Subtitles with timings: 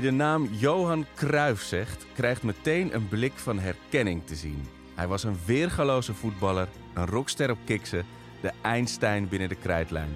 [0.00, 4.66] Wie de naam Johan Cruijff zegt, krijgt meteen een blik van herkenning te zien.
[4.94, 8.06] Hij was een weergaloze voetballer, een rockster op kiksen,
[8.40, 10.10] de Einstein binnen de krijtlijn.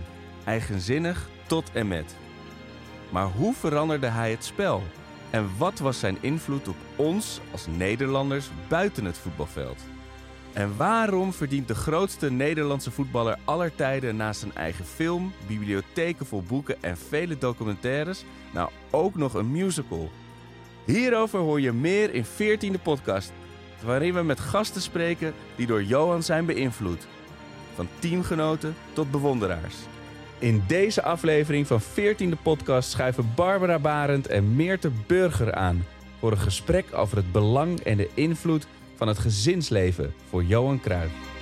[0.44, 2.16] Eigenzinnig tot en met.
[3.10, 4.82] Maar hoe veranderde hij het spel?
[5.30, 9.93] En wat was zijn invloed op ons als Nederlanders buiten het voetbalveld?
[10.54, 16.42] En waarom verdient de grootste Nederlandse voetballer aller tijden naast zijn eigen film, bibliotheken vol
[16.42, 20.10] boeken en vele documentaires nou ook nog een musical?
[20.84, 23.32] Hierover hoor je meer in 14e podcast,
[23.84, 27.06] waarin we met gasten spreken die door Johan zijn beïnvloed.
[27.74, 29.74] Van teamgenoten tot bewonderaars.
[30.38, 35.84] In deze aflevering van 14e podcast schuiven Barbara Barend en Meerte Burger aan
[36.18, 41.12] voor een gesprek over het belang en de invloed van het gezinsleven voor Johan Cruijff.
[41.12, 41.32] Cruijff.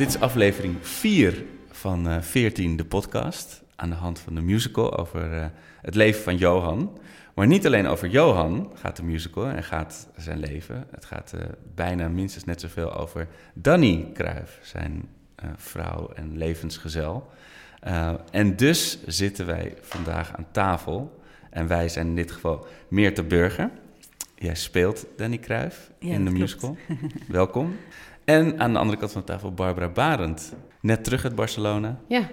[0.00, 3.62] Dit is aflevering 4 van eh 14, de podcast.
[3.76, 5.46] Aan de hand van de musical over eh,
[5.82, 6.98] het leven van Johan.
[7.34, 10.86] Maar niet alleen over Johan gaat de musical en gaat zijn leven.
[10.90, 11.40] Het gaat eh,
[11.74, 15.19] bijna minstens net zoveel over Danny Cruijff, zijn eh,
[15.56, 17.30] vrouw en levensgezel.
[17.80, 21.20] Eh, en dus zitten wij vandaag aan tafel.
[21.50, 23.70] En wij zijn in dit geval Meerte Burger.
[24.34, 26.76] Jij speelt Danny Cruijff Ja, in de musical.
[27.28, 27.76] Welkom.
[28.24, 30.52] En aan de andere kant van de tafel Barbara Barend.
[30.80, 31.98] Net terug uit Barcelona.
[32.06, 32.28] Ja,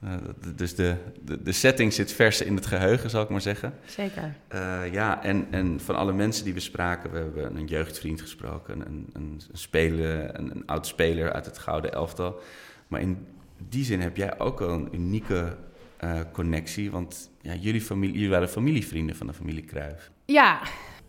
[0.00, 0.14] Eh,
[0.56, 3.74] dus de, de, de setting zit vers in het geheugen, zal ik maar zeggen.
[3.86, 4.34] zeker.
[4.48, 8.80] Eh, ja, en, en van alle mensen die we spraken, we hebben een jeugdvriend gesproken,
[8.80, 12.40] een, een, een speler, een, een oud speler uit het Gouden Elftal.
[12.88, 13.26] Maar in
[13.68, 15.56] die zin heb jij ook wel een unieke
[15.96, 20.10] eh, connectie, want ja, jullie, familie, jullie waren familievrienden van de familie Cruijff.
[20.24, 20.60] Ja,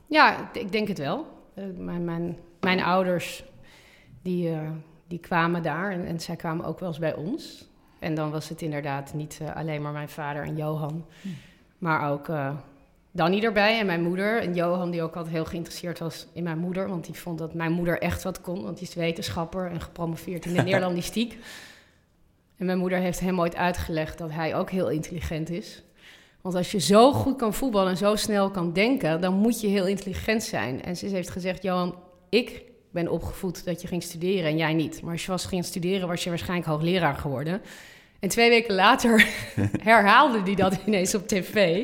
[0.07, 1.37] ja ik denk het wel.
[1.77, 3.43] Mijn, mijn, mijn ouders,
[4.21, 4.51] die,
[5.07, 7.68] die kwamen daar en, en zij kwamen ook wel eens bij ons.
[7.99, 11.05] En dan was het inderdaad niet eh, alleen maar mijn vader en Johan,
[11.77, 12.55] maar ook eh,
[13.11, 14.41] Danny erbij en mijn moeder.
[14.41, 17.53] En Johan, die ook altijd heel geïnteresseerd was in mijn moeder, want die vond dat
[17.53, 21.37] mijn moeder echt wat kon, want die is wetenschapper en gepromoveerd in de Neerlandistiek.
[22.57, 25.83] En mijn moeder heeft hem ooit uitgelegd dat hij ook heel intelligent is.
[26.41, 29.67] Want als je zo goed kan voetballen en zo snel kan denken, dan moet je
[29.67, 30.83] heel intelligent zijn.
[30.83, 31.95] En ze heeft gezegd: Johan,
[32.29, 35.01] ik ben opgevoed dat je ging studeren en jij niet.
[35.01, 37.61] Maar als je was ging studeren, was je waarschijnlijk hoogleraar geworden.
[38.19, 39.27] En twee weken later
[39.83, 41.83] herhaalde hij dat ineens op tv.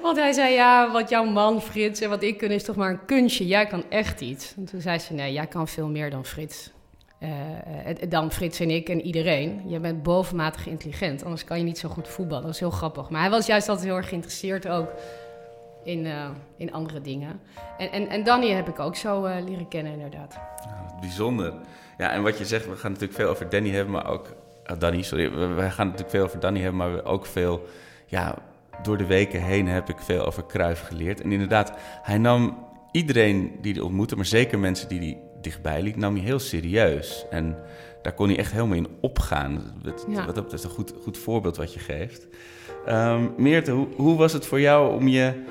[0.00, 2.90] Want hij zei: Ja, wat jouw man Frits en wat ik kunnen is toch maar
[2.90, 3.46] een kunstje.
[3.46, 4.54] Jij kan echt iets.
[4.56, 6.70] En toen zei ze: Nee, jij kan veel meer dan Frits.
[7.18, 9.62] Eh, eh, dan Frits en ik en iedereen.
[9.66, 12.44] Je bent bovenmatig intelligent, anders kan je niet zo goed voetballen.
[12.44, 13.10] Dat is heel grappig.
[13.10, 14.88] Maar hij was juist altijd heel erg geïnteresseerd ook
[15.86, 17.40] in, eh, in andere dingen.
[17.78, 20.34] En, en, en Danny heb ik ook zo eh, leren kennen, inderdaad.
[20.64, 21.52] Ja, bijzonder.
[21.98, 24.34] Ja, en wat je zegt, we gaan natuurlijk veel over Danny hebben, maar ook...
[24.66, 25.30] ah, Danny, sorry.
[25.30, 27.62] We, we gaan natuurlijk veel over Danny hebben, maar ook veel...
[28.06, 28.34] Ja,
[28.82, 31.20] door de weken heen heb ik veel over Cruijff geleerd.
[31.20, 31.72] En inderdaad,
[32.02, 32.58] hij nam
[32.92, 37.26] iedereen die hij ontmoette, maar zeker mensen die hij dichtbij liet, nam hij heel serieus.
[37.30, 37.56] En
[38.02, 39.62] daar kon hij echt helemaal in opgaan.
[39.82, 40.26] Dat, Ja.
[40.26, 42.26] dat is een goed, goed voorbeeld wat je geeft.
[42.86, 45.44] Ehm Meerte, hoe, hoe was het voor jou om je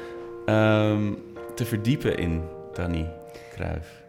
[0.45, 1.13] ehm,
[1.55, 2.41] te verdiepen in
[2.73, 3.11] Danny
[3.51, 4.03] Cruijff?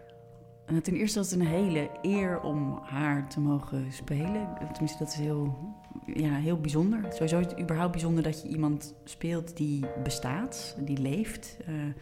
[0.67, 4.49] Eh, Ten eerste was het een hele eer om haar te mogen spelen.
[4.73, 5.59] Tenminste, dat is heel,
[6.07, 7.01] ja, heel bijzonder.
[7.13, 11.57] Sowieso is het überhaupt bijzonder dat je iemand speelt die bestaat, die leeft.
[11.67, 11.95] Eh, dat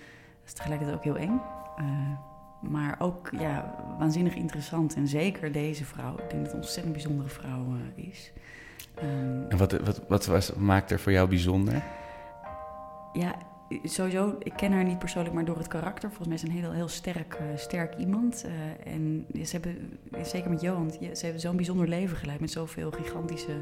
[0.47, 1.41] is tegelijkertijd ook heel eng.
[1.77, 1.85] Eh,
[2.71, 4.95] maar ook ja, waanzinnig interessant.
[4.95, 6.13] En zeker deze vrouw.
[6.13, 7.65] Ik denk dat het een ontzettend bijzondere vrouw
[7.97, 8.33] eh, is.
[8.95, 11.83] Ehm, En wat, wat, wat was, maakt er voor jou bijzonder?
[13.13, 13.35] Ja,
[13.83, 16.09] sowieso, ik ken haar niet persoonlijk, maar door het karakter.
[16.09, 18.45] Volgens mij is een heel, heel sterk, eh, sterk iemand.
[18.45, 22.91] Eh, en ze hebben, zeker met Johan, ze hebben zo'n bijzonder leven geleid met zoveel
[22.91, 23.53] gigantische,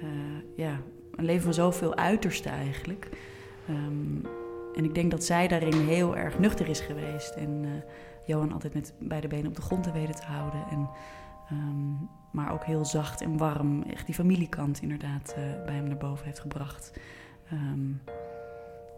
[0.00, 0.08] eh,
[0.56, 0.80] ja,
[1.14, 3.08] een leven van zoveel uitersten eigenlijk.
[3.68, 4.26] Ehm,
[4.74, 7.34] en ik denk dat zij daarin heel erg nuchter is geweest.
[7.34, 7.82] En
[8.26, 10.60] Johan altijd met beide benen op de grond te weten te houden.
[10.70, 10.88] En,
[11.48, 11.92] ehm,
[12.32, 15.34] maar ook heel zacht en warm, echt die familiekant inderdaad
[15.64, 16.92] bij hem naar boven heeft gebracht.
[17.50, 17.90] Ehm,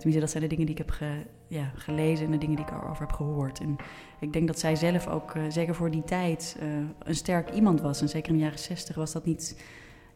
[0.01, 0.99] Tenminste, dat zijn de dingen die ik heb
[1.47, 3.61] ja, gelezen en de dingen die ik erover heb gehoord.
[3.61, 3.77] En
[4.21, 6.69] ik denk dat zij zelf ook, eh, zeker voor die tijd, eh,
[6.99, 8.01] een sterk iemand was.
[8.01, 9.65] En zeker in de jaren zestig was dat niet,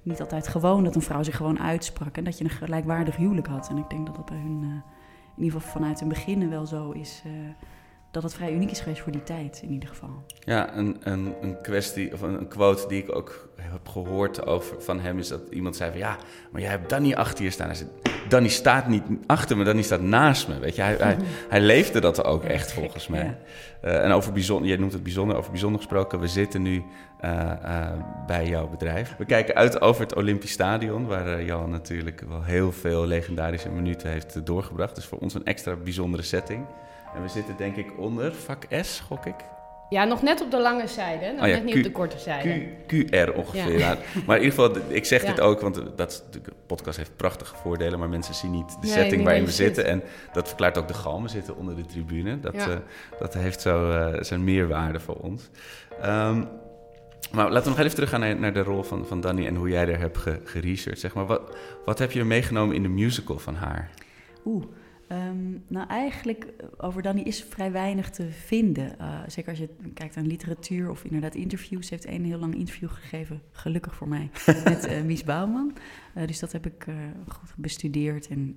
[0.03, 2.17] niet altijd gewoon dat een vrouw zich gewoon uitsprak.
[2.17, 3.69] En dat je een gelijkwaardig huwelijk had.
[3.69, 4.93] En ik denk dat dat bij hun, eh,
[5.37, 7.23] in ieder geval vanuit hun begin wel zo is,
[8.15, 10.25] dat het vrij uniek is geweest voor die tijd in ieder geval.
[10.39, 14.83] Ja, een, een, een kwestie of een, een quote die ik ook heb gehoord over,
[14.83, 16.17] van hem is dat iemand zei van ja,
[16.51, 17.67] maar jij hebt Danny achter je staan.
[17.67, 17.89] Hij zei,
[18.29, 20.59] Danny staat niet achter me, Danny staat naast me.
[20.59, 21.17] Weet je, hij, hij,
[21.49, 23.25] hij leefde dat ook echt volgens mij.
[23.25, 23.39] ja.
[23.81, 26.21] Eh, en over bijzonder, jij noemt het bijzonder, over bijzonder gesproken.
[26.21, 26.83] We zitten nu
[27.21, 27.93] eh, eh,
[28.27, 29.15] bij jouw bedrijf.
[29.19, 34.11] We kijken uit over het Olympisch Stadion, waar Johan natuurlijk wel heel veel legendarische minuten
[34.11, 34.95] heeft doorgebracht.
[34.95, 36.67] Dus voor ons een extra bijzondere setting.
[37.15, 39.35] En we zitten denk ik onder vak S, gok ik.
[39.89, 41.91] Ja, nog net op de lange zijde, nog Oh ja, net niet Q- op de
[41.91, 42.67] korte zijde.
[42.87, 43.79] Q, QR ongeveer.
[43.79, 43.97] Ja.
[44.27, 45.29] Maar in ieder geval, ik zeg Ja.
[45.31, 48.91] dit ook, want dat de podcast heeft prachtige voordelen, maar mensen zien niet de Nee,
[48.91, 49.85] setting niet waarin we zitten.
[49.87, 50.03] En
[50.33, 51.23] dat verklaart ook de galm.
[51.23, 52.41] We zitten onder de tribune.
[52.41, 52.69] Dat, Ja.
[52.71, 52.77] eh,
[53.19, 55.51] dat heeft zo eh, zijn meerwaarde voor ons.
[56.03, 56.45] Ehm,
[57.33, 59.69] maar laten we nog even teruggaan naar, naar de rol van, van Danny en hoe
[59.69, 61.01] jij er hebt ge, geresearched.
[61.01, 63.91] Zeg maar, wat, wat heb je meegenomen in de musical van haar?
[64.45, 64.65] Oeh,
[65.15, 68.99] ehm, nou eigenlijk eh, over Danny is vrij weinig te vinden.
[68.99, 71.87] Eh, zeker als je kijkt aan literatuur of inderdaad interviews.
[71.87, 74.31] Ze heeft een heel lang interview gegeven, gelukkig voor mij,
[74.65, 75.77] met eh Mies Bouwman.
[76.27, 76.87] Dus dat heb ik
[77.29, 78.57] goed bestudeerd en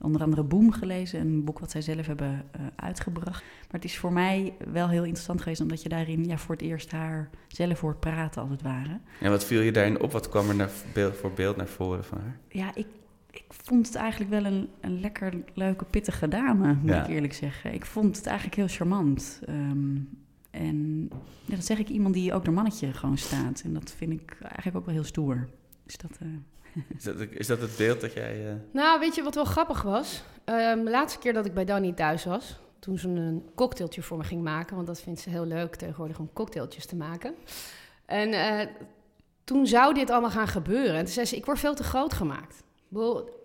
[0.00, 1.20] onder andere Boom gelezen.
[1.20, 2.44] Een boek wat zij zelf hebben
[2.76, 3.42] uitgebracht.
[3.42, 6.64] Maar het is voor mij wel heel interessant geweest omdat je daarin ja, voor het
[6.64, 9.00] eerst haar zelf hoort praten als het ware.
[9.20, 10.12] En wat viel je daarin op?
[10.12, 12.38] Wat kwam er naar beeld, voor beeld naar voren van haar?
[12.48, 12.86] Ja, ik
[13.64, 17.02] vond het eigenlijk wel een, een lekker leuke, pittige dame, moet Ja.
[17.02, 17.72] ik eerlijk zeggen.
[17.74, 19.40] Ik vond het eigenlijk heel charmant.
[19.46, 19.96] Ehm,
[20.50, 21.08] en
[21.44, 23.60] ja, dat zeg ik iemand die ook door mannetje gewoon staat.
[23.64, 25.48] En dat vind ik eigenlijk ook wel heel stoer.
[25.84, 26.28] Dus dat, eh,
[26.96, 28.48] Is dat, is dat het beeld dat jij...
[28.48, 30.22] eh, Nou, weet je wat wel grappig was?
[30.44, 34.16] Ehm, de laatste keer dat ik bij Danny thuis was, toen ze een cocktailtje voor
[34.18, 37.34] me ging maken, want dat vindt ze heel leuk tegenwoordig om cocktailtjes te maken.
[38.06, 38.66] En eh,
[39.44, 40.94] toen zou dit allemaal gaan gebeuren.
[40.94, 42.62] En toen zei ze, ik word veel te groot gemaakt.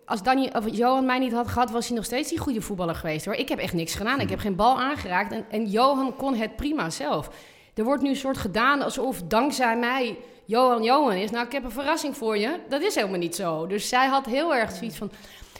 [0.07, 2.95] Als Danny, of Johan mij niet had gehad, was hij nog steeds die goede voetballer
[2.95, 3.33] geweest hoor.
[3.33, 4.19] Ik heb echt niks gedaan.
[4.19, 5.31] Ik heb geen bal aangeraakt.
[5.31, 7.30] En, en Johan kon het prima zelf.
[7.74, 11.31] Er wordt nu een soort gedaan alsof dankzij mij Johan Johan is.
[11.31, 12.59] Nou, ik heb een verrassing voor je.
[12.69, 13.68] Dat is helemaal niet zo.
[13.68, 15.12] Dus zij had heel erg zoiets van...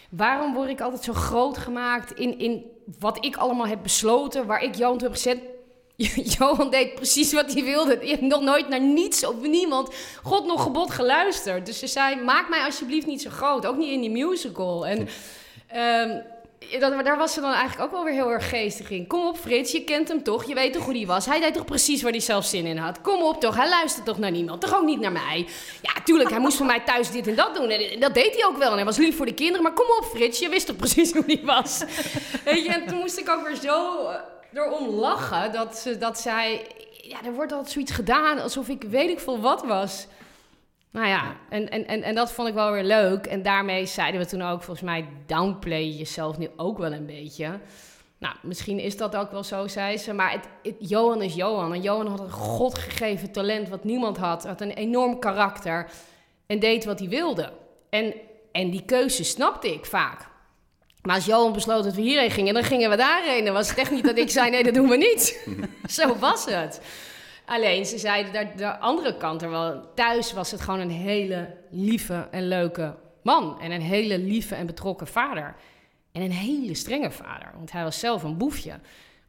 [0.10, 2.66] Waarom word ik altijd zo groot gemaakt in, in
[3.00, 5.40] wat ik allemaal heb besloten, waar ik Johan toe heb gezet?
[6.38, 8.00] Johan deed precies wat hij wilde.
[8.02, 11.66] Hebt nog nooit naar niets of niemand, God nog gebod, geluisterd.
[11.66, 13.66] Dus ze zei, maak mij alsjeblieft niet zo groot.
[13.66, 14.88] Ook niet in die musical.
[14.88, 15.08] En
[15.68, 16.20] ehm,
[16.80, 19.08] dat, daar was ze dan eigenlijk ook wel weer heel erg geestig in.
[19.08, 20.44] Kom op Frits, je kent hem toch?
[20.44, 21.26] Je weet toch hoe die was?
[21.26, 23.02] Hij deed toch precies waar hij zelf zin in had?
[23.02, 24.62] Kom op toch, hij luistert toch naar niemand?
[24.62, 25.48] Toch ook niet naar mij?
[25.82, 27.70] Ja, tuurlijk, hij moest voor mij thuis dit en dat doen.
[27.70, 28.70] En dat deed hij ook wel.
[28.70, 29.64] En hij was lief voor de kinderen.
[29.64, 31.84] Maar kom op Frits, je wist toch precies hoe die was?
[32.46, 34.16] Weet je, en toen moest ik ook weer zo eh,
[34.58, 36.68] erom lachen dat, ze, dat zij...
[37.02, 40.08] Ja, er wordt altijd zoiets gedaan alsof ik weet ik veel wat was.
[40.92, 43.26] Nou ja, en, en, en, en dat vond ik wel weer leuk.
[43.26, 47.06] En daarmee zeiden we toen ook, volgens mij downplay je jezelf nu ook wel een
[47.06, 47.60] beetje.
[48.20, 50.14] Nou, misschien is dat ook wel zo, zei ze.
[50.14, 51.74] Maar het, het- Johan is Johan.
[51.74, 54.46] En Johan had een godgegeven talent wat niemand had.
[54.46, 55.90] Had een enorm karakter.
[56.46, 57.52] En deed wat hij wilde.
[57.90, 58.14] En,
[58.52, 60.28] en die keuze snapte ik vaak.
[61.02, 63.46] Maar als Johan besloot dat we hierheen gingen, dan gingen we daarheen.
[63.46, 65.48] Dan was het echt niet dat ik zei, nee, dat doen we niet.
[65.98, 66.82] Zo was het.
[67.46, 69.94] Alleen, ze zeiden daar de andere kant er wel.
[69.96, 73.62] Thuis was het gewoon een hele lieve en leuke man.
[73.62, 75.56] En een hele lieve en betrokken vader.
[76.12, 77.52] En een hele strenge vader.
[77.56, 78.80] Want hij was zelf een boefje.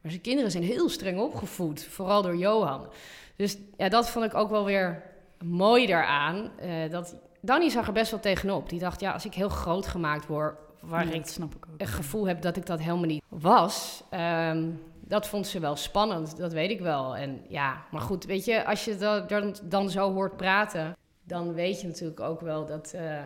[0.01, 1.83] Maar zijn kinderen zijn heel streng opgevoed.
[1.89, 2.87] Vooral door Johan.
[3.35, 5.03] Dus ja, dat vond ik ook wel weer
[5.43, 6.51] mooi daaraan.
[6.59, 8.69] eh, dat Danny zag er best wel tegenop.
[8.69, 10.55] Die dacht, ja, als ik heel groot gemaakt word...
[10.81, 11.79] waar ik snap ik ook.
[11.79, 14.03] het gevoel heb dat ik dat helemaal niet was.
[14.09, 14.63] ehm,
[15.01, 17.15] dat vond ze wel spannend, dat weet ik wel.
[17.15, 21.53] En ja, maar goed, weet je, als je dat dan, dan zo hoort praten, dan
[21.53, 23.17] weet je natuurlijk ook wel dat eh,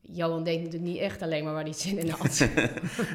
[0.00, 2.38] Johan deed natuurlijk niet echt alleen maar waar hij zin in had.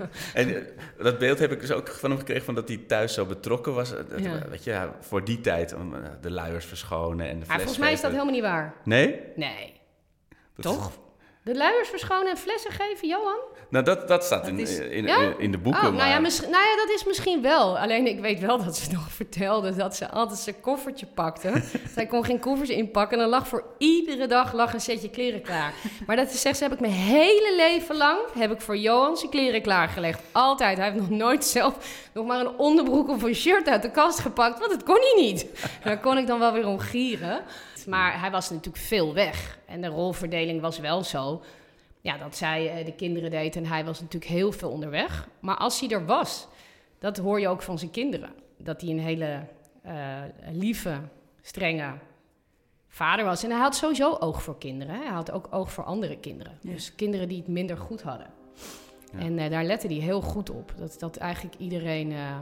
[0.33, 0.61] En eh,
[1.03, 3.73] dat beeld heb ik dus ook van hem gekregen van dat hij thuis zo betrokken
[3.73, 3.93] was.
[3.93, 4.47] Eh, dat- Ja.
[4.49, 7.91] Weet je, ja, voor die tijd om de luiers verschonen en de maar volgens mij
[7.91, 8.73] is dat helemaal niet waar.
[8.83, 9.19] Nee?
[9.35, 9.73] Nee.
[10.55, 10.91] Dat- Toch?
[11.47, 13.37] De luiers verschonen en flessen geven, Johan?
[13.69, 15.17] Nou, dat, dat staat Dat in, is- in, Ja?
[15.17, 15.87] in, in de boeken.
[15.87, 17.77] Oh, nou ja, misschien, nou ja, dat is misschien wel.
[17.79, 21.51] Alleen ik weet wel dat ze nog vertelde dat ze altijd zijn koffertje pakte.
[21.95, 25.41] Zij kon geen koffers inpakken en dan lag voor iedere dag lag een setje kleren
[25.41, 25.73] klaar.
[26.07, 29.17] Maar dat is, zegt ze, heb ik mijn hele leven lang heb ik voor Johan
[29.17, 30.21] zijn kleren klaargelegd.
[30.31, 30.77] Altijd.
[30.77, 31.75] Hij heeft nog nooit zelf
[32.13, 35.21] nog maar een onderbroek of een shirt uit de kast gepakt, want dat kon hij
[35.23, 35.45] niet.
[35.61, 37.41] En daar kon ik dan wel weer om gieren.
[37.87, 39.59] Maar hij was natuurlijk veel weg.
[39.65, 41.43] En de rolverdeling was wel zo
[42.01, 45.27] ja, dat zij eh, de kinderen deed en hij was natuurlijk heel veel onderweg.
[45.39, 46.47] Maar als hij er was,
[46.99, 48.33] dat hoor je ook van zijn kinderen.
[48.57, 49.45] Dat hij een hele
[49.81, 50.99] eh, lieve,
[51.41, 51.93] strenge
[52.87, 53.43] vader was.
[53.43, 54.95] En hij had sowieso oog voor kinderen.
[54.95, 55.01] Hè?
[55.01, 56.57] Hij had ook oog voor andere kinderen.
[56.61, 56.71] Ja.
[56.71, 58.27] Dus kinderen die het minder goed hadden.
[59.11, 59.19] Ja.
[59.19, 60.73] En eh, daar lette hij heel goed op.
[60.77, 62.37] Dat, dat eigenlijk iedereen eh,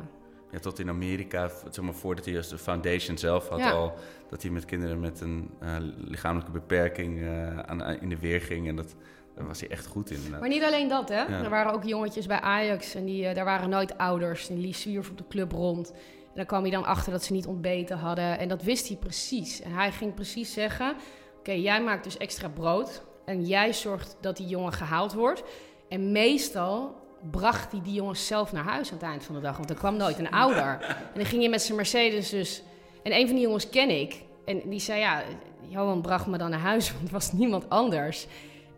[0.55, 3.71] ja, tot in Amerika, zeg maar, voordat hij als de foundation zelf had Ja.
[3.71, 3.93] al,
[4.29, 8.67] dat hij met kinderen met een eh, lichamelijke beperking eh, aan, in de weer ging.
[8.67, 8.95] En dat,
[9.35, 10.15] daar was hij echt goed in.
[10.15, 10.39] inderdaad.
[10.39, 11.21] Maar niet alleen dat, hè.
[11.21, 11.43] Ja.
[11.43, 14.49] Er waren ook jongetjes bij Ajax en die, eh, daar waren nooit ouders.
[14.49, 15.91] En die zwierf op de club rond.
[15.91, 18.39] En dan kwam hij dan achter dat ze niet ontbeten hadden.
[18.39, 19.61] En dat wist hij precies.
[19.61, 20.95] En hij ging precies zeggen...
[21.39, 23.03] Oké, jij maakt dus extra brood.
[23.25, 25.43] En jij zorgt dat die jongen gehaald wordt.
[25.89, 26.95] En meestal
[27.31, 29.57] bracht hij die jongens zelf naar huis aan het eind van de dag.
[29.57, 30.77] Want er kwam nooit een ouder.
[30.81, 32.61] En dan ging je met zijn Mercedes dus...
[33.03, 34.21] En een van die jongens ken ik.
[34.45, 35.23] En die zei, ja,
[35.67, 38.27] Johan bracht me dan naar huis, want er was niemand anders.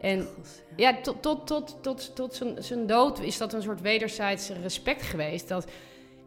[0.01, 0.27] En
[0.75, 5.01] ja, tot, tot, tot, tot, tot zijn, zijn dood is dat een soort wederzijds respect
[5.01, 5.47] geweest.
[5.47, 5.67] Dat,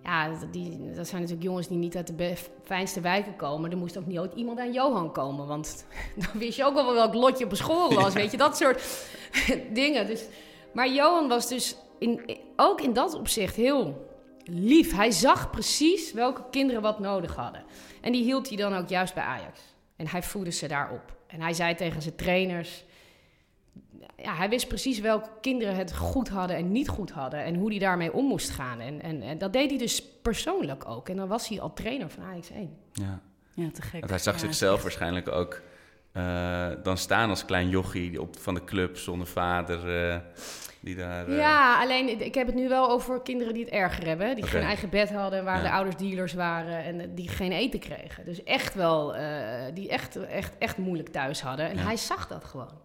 [0.02, 2.34] ja, die, dat zijn natuurlijk jongens die niet uit de
[2.64, 3.70] fijnste wijken komen.
[3.70, 5.46] Er moest ook niet ooit iemand aan Johan komen.
[5.46, 5.86] Want
[6.22, 8.14] dan wist je ook wel welk lotje op school was.
[8.14, 9.06] Weet je, dat soort
[9.72, 10.06] dingen.
[10.06, 10.24] Dus,
[10.72, 14.08] maar Johan was dus in, ook in dat opzicht heel
[14.44, 14.92] lief.
[14.96, 17.64] Hij zag precies welke kinderen wat nodig hadden.
[18.00, 19.60] En die hield hij dan ook juist bij Ajax.
[19.96, 21.16] En hij voedde ze daarop.
[21.26, 22.84] En hij zei tegen zijn trainers
[24.22, 27.44] ja, hij wist precies welke kinderen het goed hadden en niet goed hadden.
[27.44, 28.80] En hoe hij daarmee om moest gaan.
[28.80, 31.08] En, en, en dat deed hij dus persoonlijk ook.
[31.08, 32.76] En dan was hij al trainer van Ajax 1.
[32.92, 33.20] Ja.
[33.54, 33.98] Ja, te gek.
[34.00, 34.82] Want hij zag Ja, zichzelf echt.
[34.82, 35.60] waarschijnlijk ook
[36.12, 40.08] eh, dan staan als klein jochie op, van de club zonder vader.
[40.10, 40.18] eh,
[40.80, 41.28] die daar...
[41.28, 44.34] eh, Ja, alleen ik heb het nu wel over kinderen die het erger hebben.
[44.34, 45.62] Die geen eigen bed hadden, waar Ja.
[45.62, 48.24] de ouders dealers waren en die geen eten kregen.
[48.24, 49.14] Dus echt wel,
[49.74, 51.68] die echt, echt, echt moeilijk thuis hadden.
[51.68, 51.82] En Ja.
[51.82, 52.78] hij zag dat gewoon.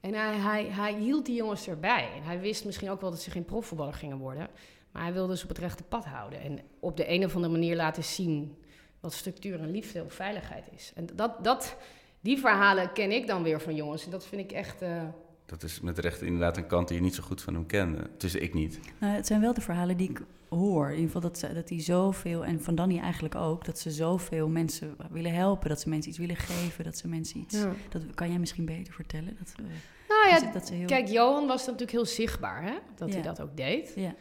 [0.00, 2.08] En hij, hij, hij hield die jongens erbij.
[2.16, 4.48] En hij wist misschien ook wel dat ze geen profvoetballer gingen worden.
[4.92, 6.40] Maar hij wilde ze op het rechte pad houden.
[6.40, 8.56] En op de een of andere manier laten zien
[9.00, 10.92] wat structuur en liefde of veiligheid is.
[10.94, 11.76] En dat, dat,
[12.22, 14.04] die verhalen ken ik dan weer van jongens.
[14.04, 14.82] En dat vind ik echt...
[14.82, 15.02] eh,
[15.46, 18.10] Dat is met recht inderdaad een kant die je niet zo goed van hem kende.
[18.16, 18.80] Tussen ik niet.
[19.00, 20.84] Nou, het zijn wel de verhalen die ik hoor.
[20.86, 23.90] In ieder geval dat, ze- dat hij zoveel, en van Danny eigenlijk ook, dat ze
[23.90, 25.68] zoveel mensen willen helpen.
[25.68, 27.54] Dat ze mensen iets willen geven, dat ze mensen iets...
[27.54, 27.72] ja.
[27.90, 29.36] Dat kan jij misschien beter vertellen?
[29.38, 29.64] Dat, eh,
[30.08, 30.86] Nou ja, dat, dat ze heel...
[30.86, 32.74] Kijk, Johan was natuurlijk heel zichtbaar, hè?
[32.96, 33.92] Dat hij dat ook deed.
[33.96, 34.14] Ja.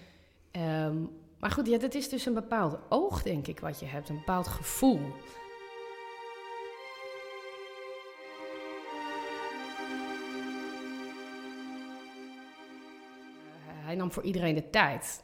[0.52, 0.96] Ehm,
[1.40, 4.10] maar goed, ja, dat is dus een bepaald oog, denk ik, wat je hebt.
[4.10, 5.00] Een bepaald gevoel.
[13.92, 15.24] Hij nam voor iedereen de tijd.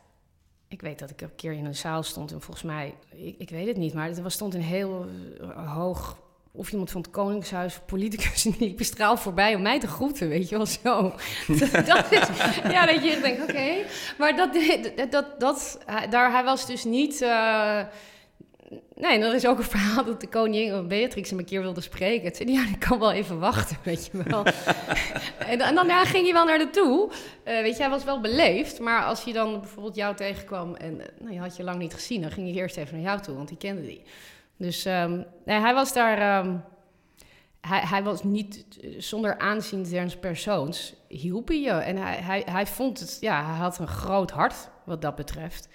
[0.67, 3.49] Ik weet dat ik een keer in een zaal stond en volgens mij, ik, ik
[3.49, 5.05] weet het niet, maar er was, stond een heel
[5.39, 6.17] eh, hoog,
[6.51, 10.29] of iemand van het Koningshuis, politicus, en die liep straal voorbij om mij te groeten,
[10.29, 11.01] weet je wel zo.
[11.93, 12.27] dat is,
[12.69, 13.85] ja, dat je denkt, oké.
[14.17, 14.53] Maar dat,
[15.09, 17.21] dat, dat, daar, hij was dus niet...
[17.21, 17.81] eh,
[18.95, 22.33] nee, er is ook een verhaal dat de koningin Beatrix hem een keer wilde spreken.
[22.33, 24.43] Toen zei ja, ik kan wel even wachten, weet je wel.
[25.51, 27.11] en, dan- en daarna ging hij wel naar de toe.
[27.43, 28.79] Eh, weet je, hij was wel beleefd.
[28.79, 31.93] Maar als hij dan bijvoorbeeld jou tegenkwam en eh, nou, je had je lang niet
[31.93, 32.21] gezien...
[32.21, 34.01] dan ging hij eerst even naar jou toe, want die kende die.
[34.57, 36.17] Dus ehm, nee, hij was daar...
[36.17, 36.55] ehm,
[37.61, 41.71] hij, hij was niet eh, zonder aanzien des persoons, hielp hij je.
[41.71, 45.67] En hij, hij, hij vond het, ja, hij had een groot hart wat dat betreft.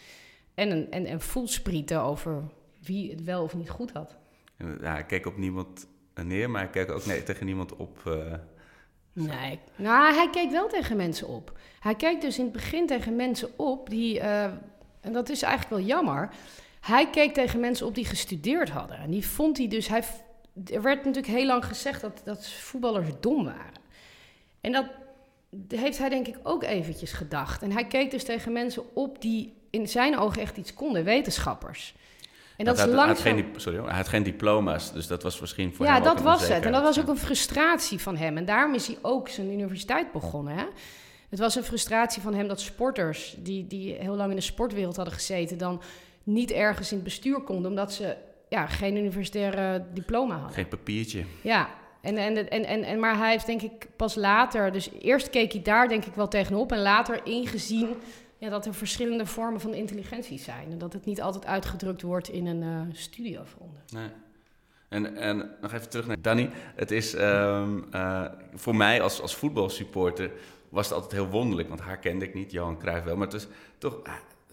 [0.55, 2.43] En een, en, en voelsprieten over
[2.85, 4.17] wie het wel of niet goed had.
[4.57, 8.07] En, ja, hij keek op niemand neer, maar hij keek ook nee, tegen niemand op.
[8.07, 8.35] eh,
[9.15, 11.59] Nee, nou, hij keek wel tegen mensen op.
[11.81, 14.45] Hij keek dus in het begin tegen mensen op die, eh,
[15.01, 16.31] en dat is eigenlijk wel jammer.
[16.81, 18.97] Hij keek tegen mensen op die gestudeerd hadden.
[18.97, 20.03] En die vond hij dus, hij,
[20.73, 23.81] er werd natuurlijk heel lang gezegd dat, dat voetballers dom waren.
[24.61, 24.87] En dat
[25.69, 27.63] heeft hij denk ik ook eventjes gedacht.
[27.63, 31.95] En hij keek dus tegen mensen op die in zijn ogen echt iets konden, wetenschappers.
[32.69, 35.23] En dat hij is had, hij had geen, sorry, hij had geen diploma's, dus dat
[35.23, 36.65] was misschien voor Ja, hem ook dat was het.
[36.65, 37.11] En dat was ook Ja.
[37.13, 38.37] een frustratie van hem.
[38.37, 40.55] En daarom is hij ook zijn universiteit begonnen.
[40.57, 40.65] Hè?
[41.29, 44.97] Het was een frustratie van hem dat sporters, die, die heel lang in de sportwereld
[44.97, 45.83] hadden gezeten, dan
[46.23, 48.17] niet ergens in het bestuur konden, omdat ze
[48.49, 50.53] ja, geen universitaire diploma hadden.
[50.55, 51.25] Geen papiertje.
[51.43, 51.69] Ja,
[52.01, 55.53] en, en, en, en, en, maar hij heeft denk ik pas later, dus eerst keek
[55.53, 57.89] hij daar denk ik wel tegenop en later ingezien
[58.43, 60.71] ja, dat er verschillende vormen van intelligentie zijn.
[60.71, 63.79] En dat het niet altijd uitgedrukt wordt in een eh studioronde.
[63.93, 64.09] Nee.
[64.89, 66.51] En, en nog even terug naar Danny.
[66.75, 70.31] Het is ehm, eh, voor mij als, als voetbalsupporter
[70.69, 73.37] was het altijd heel wonderlijk, want haar kende ik niet, Johan Cruijff wel, maar het
[73.37, 73.47] is
[73.79, 74.13] toch ah,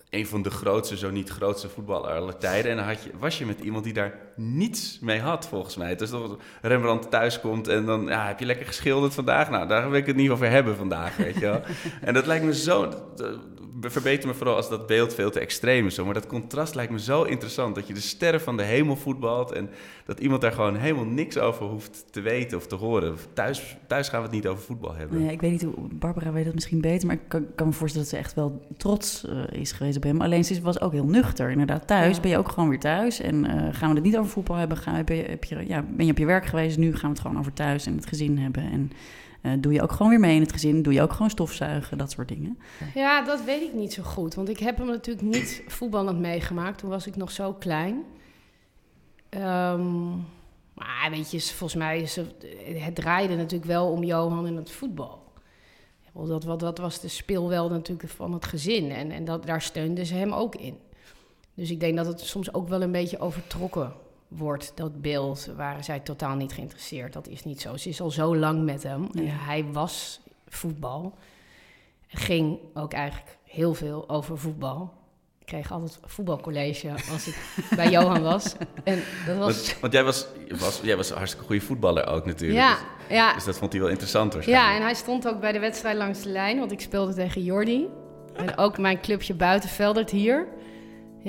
[0.10, 2.72] een van de grootste, zo niet grootste voetballer aller tijden.
[2.72, 5.90] En dan had je, was je met iemand die daar niets mee had, volgens mij.
[5.90, 9.50] Het is toch dat Rembrandt thuis komt en dan ja, heb je lekker geschilderd vandaag.
[9.50, 11.62] Nou, daar wil ik het niet over hebben vandaag, weet je wel.
[12.02, 12.94] en dat lijkt me zo...
[13.82, 15.96] dat- dat- verbeter me vooral als dat beeld veel te extreem is.
[15.96, 16.06] Zo.
[16.06, 17.76] Maar dat contrast lijkt me zo interessant.
[17.76, 19.52] Dat je de sterren van de hemel voetbalt.
[19.52, 19.70] En
[20.06, 23.16] dat iemand daar gewoon helemaal niks over hoeft te weten of te horen.
[23.34, 25.16] Thuis, thuis gaan we het niet over voetbal hebben.
[25.16, 27.68] Nou ja, ik weet niet hoe, Barbara weet het misschien beter, maar ik kan, kan
[27.68, 30.22] me voorstellen dat ze echt wel trots eh, is geweest op hem.
[30.22, 31.50] Alleen ze was ook heel nuchter.
[31.52, 32.22] Inderdaad, thuis Ja.
[32.22, 33.20] ben je ook gewoon weer thuis.
[33.22, 35.86] En eh, gaan we het niet over voetbal hebben, gaan, heb je, heb je, ja,
[35.96, 38.06] ben je op je werk geweest, nu gaan we het gewoon over thuis en het
[38.06, 38.72] gezin hebben.
[38.72, 38.92] En
[39.42, 41.98] eh, doe je ook gewoon weer mee in het gezin, doe je ook gewoon stofzuigen,
[41.98, 42.60] dat soort dingen.
[42.94, 44.36] Ja, dat weet ik niet zo goed.
[44.36, 46.80] Want ik heb hem natuurlijk niet voetballend meegemaakt.
[46.80, 48.04] Toen was ik nog zo klein.
[49.30, 50.10] Ehm,
[50.74, 52.10] maar weet je, volgens mij
[52.84, 55.28] het, draaide natuurlijk wel om Johan in het voetbal.
[56.14, 58.92] Dat, wat, dat was de speelwel natuurlijk van het gezin.
[58.92, 60.78] En, en dat, daar steunden ze hem ook in.
[61.54, 63.94] Dus ik denk dat het soms ook wel een beetje overtrokken
[64.30, 65.50] wordt, dat beeld.
[65.56, 67.14] Waren zij totaal niet geïnteresseerd.
[67.14, 67.78] Dat is niet zo.
[67.78, 69.10] Ze is al zo lang met hem.
[69.14, 71.14] En hij was voetbal.
[72.08, 74.94] Ging ook eigenlijk heel veel over voetbal.
[75.40, 77.38] Ik kreeg altijd voetbalcollege als ik
[77.76, 78.56] bij Johan was.
[78.84, 79.56] En dat was...
[79.56, 82.60] Want, want jij, was, was, jij was een hartstikke goede voetballer ook natuurlijk.
[82.60, 85.52] Ja, Dus, ja, dus dat vond hij wel interessant ja, en hij stond ook bij
[85.52, 87.88] de wedstrijd langs de lijn, want ik speelde tegen Jordi.
[88.34, 90.48] En ook mijn clubje Buitenveldert hier.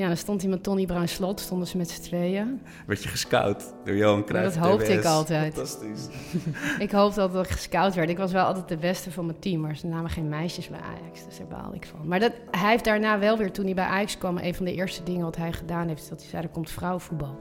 [0.01, 2.61] Ja, dan stond hij met Tony Bruin Slot, stonden ze met z'n tweeën.
[2.87, 4.55] Werd je gescout door Johan Cruijff?
[4.55, 5.55] dat hoopte ik altijd.
[5.55, 6.09] Fantastisch.
[6.79, 8.11] Ik hoopte altijd dat ik gescout werd.
[8.11, 10.81] Ik was wel altijd de beste van mijn team, maar ze namen geen meisjes bij
[10.81, 12.09] Ajax, dus daar baalde ik van.
[12.09, 14.75] Maar dat, hij heeft daarna wel weer, toen hij bij Ajax kwam, een van de
[14.75, 17.37] eerste dingen wat hij gedaan heeft, is dat hij zei, er komt vrouwenvoetbal.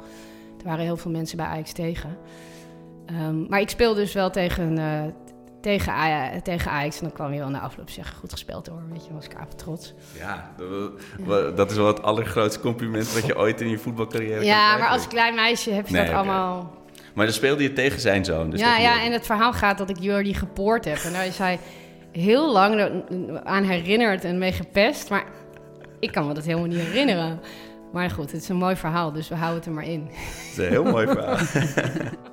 [0.58, 2.18] Er waren heel veel mensen bij Ajax tegen.
[3.06, 5.04] Ehm, maar ik speelde dus wel tegen, eh,
[5.62, 8.82] tegen, Aja- tegen Ajax en dan kwam hij wel na afloop zeggen, goed gespeeld hoor,
[8.92, 9.94] weet je, was ik trots.
[10.18, 10.51] Ja,
[11.56, 14.80] dat, is wel het allergrootste compliment wat je ooit in je voetbalcarrière kan Ja, krijgen.
[14.80, 16.78] maar als klein meisje heb je Nee, dat allemaal...
[17.13, 18.50] Maar dan speelde je tegen zijn zoon.
[18.50, 19.06] Dus ja, ja, Jordi.
[19.06, 20.98] en het verhaal gaat dat ik Jordi gepoord heb.
[20.98, 21.60] En daar is hij
[22.12, 23.04] heel lang
[23.44, 25.10] aan herinnerd en mee gepest.
[25.10, 25.24] Maar
[26.00, 27.39] ik kan me dat helemaal niet herinneren.
[27.94, 30.04] Maar goed, het is een mooi verhaal, dus we houden het er maar in.
[30.06, 30.13] Dat
[30.51, 31.38] is een heel mooi verhaal.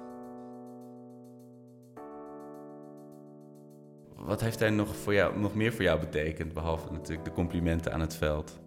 [4.26, 7.93] Wat heeft hij nog, voor jou, nog meer voor jou betekend, behalve natuurlijk de complimenten
[7.93, 8.58] aan het veld?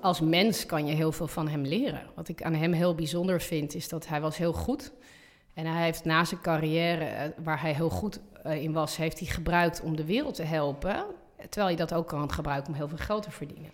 [0.00, 2.02] Als mens kan je heel veel van hem leren.
[2.14, 4.92] Wat ik aan hem heel bijzonder vind, is dat hij was heel goed.
[5.54, 9.18] En hij heeft na zijn carrière, eh, waar hij heel goed eh, in was, heeft
[9.18, 11.04] hij gebruikt om de wereld te helpen.
[11.36, 13.70] Terwijl hij dat ook kan gebruiken om heel veel geld te verdienen.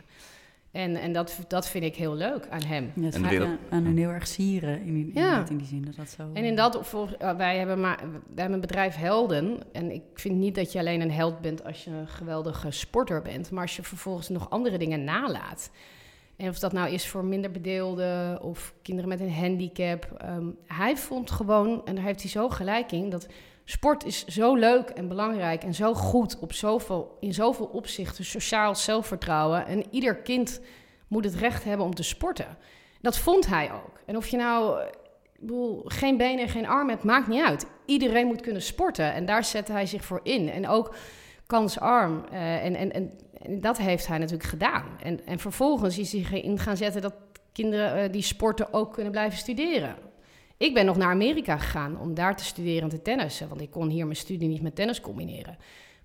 [0.74, 2.92] En, en dat, dat vind ik heel leuk aan hem.
[2.94, 5.44] Ja, het En wereld- aan, aan hun heel erg sieren, in, Ja.
[5.50, 5.84] in die zin.
[5.84, 8.94] Dat dat zo, En in dat, volgens- eh, wij hebben, maar, wij hebben een bedrijf
[8.94, 9.58] Helden.
[9.72, 13.22] En ik vind niet dat je alleen een held bent als je een geweldige sporter
[13.22, 13.50] bent.
[13.50, 15.70] Maar als je vervolgens nog andere dingen nalaat.
[16.36, 20.04] En of dat nou is voor minder bedeelden of kinderen met een handicap.
[20.18, 23.26] ehm, hij vond gewoon, en daar heeft hij zo gelijk in, dat
[23.64, 28.24] sport is zo leuk en belangrijk en zo goed op zoveel, in zoveel opzichten.
[28.24, 29.66] Sociaal zelfvertrouwen.
[29.66, 30.60] En ieder kind
[31.08, 32.56] moet het recht hebben om te sporten.
[33.00, 34.00] Dat vond hij ook.
[34.06, 34.86] En of je nou eh,
[35.84, 37.66] geen benen en geen armen hebt, maakt niet uit.
[37.86, 40.50] Iedereen moet kunnen sporten en daar zette hij zich voor in.
[40.50, 40.94] En ook
[41.46, 42.24] kansarm.
[42.30, 44.84] eh, en, en, en, dat heeft hij natuurlijk gedaan.
[45.02, 47.14] En, en vervolgens is hij in gaan zetten dat
[47.52, 49.96] kinderen eh, die sporten ook kunnen blijven studeren.
[50.56, 53.48] Ik ben nog naar Amerika gegaan om daar te studeren en te tennissen.
[53.48, 55.56] Want ik kon hier mijn studie niet met tennis combineren.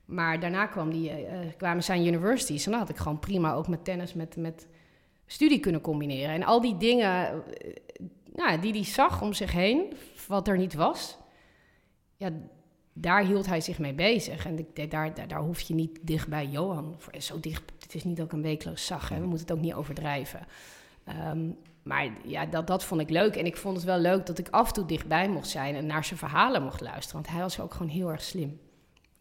[0.06, 2.66] Maar daarna kwam die, eh, kwamen zijn universities.
[2.66, 4.68] En dan had ik gewoon prima ook met tennis met, met
[5.26, 6.36] studie kunnen combineren.
[6.36, 7.38] En al die dingen eh,
[8.36, 9.94] nou, die hij zag om zich heen,
[10.28, 11.18] wat er niet was,
[12.18, 12.30] ja,
[12.94, 14.46] daar hield hij zich mee bezig.
[14.46, 16.96] En daar, daar, daar hoef je niet dicht bij Johan.
[16.98, 19.20] voor- Zo dicht, het is niet ik een weekloos zag, hè.
[19.20, 20.40] we moeten het ook niet overdrijven.
[21.04, 21.50] Ehm,
[21.84, 23.36] maar ja, dat, dat vond ik leuk.
[23.36, 25.86] En ik vond het wel leuk dat ik af en toe dichtbij mocht zijn en
[25.86, 27.22] naar zijn verhalen mocht luisteren.
[27.22, 28.60] Want hij was ook gewoon heel erg slim.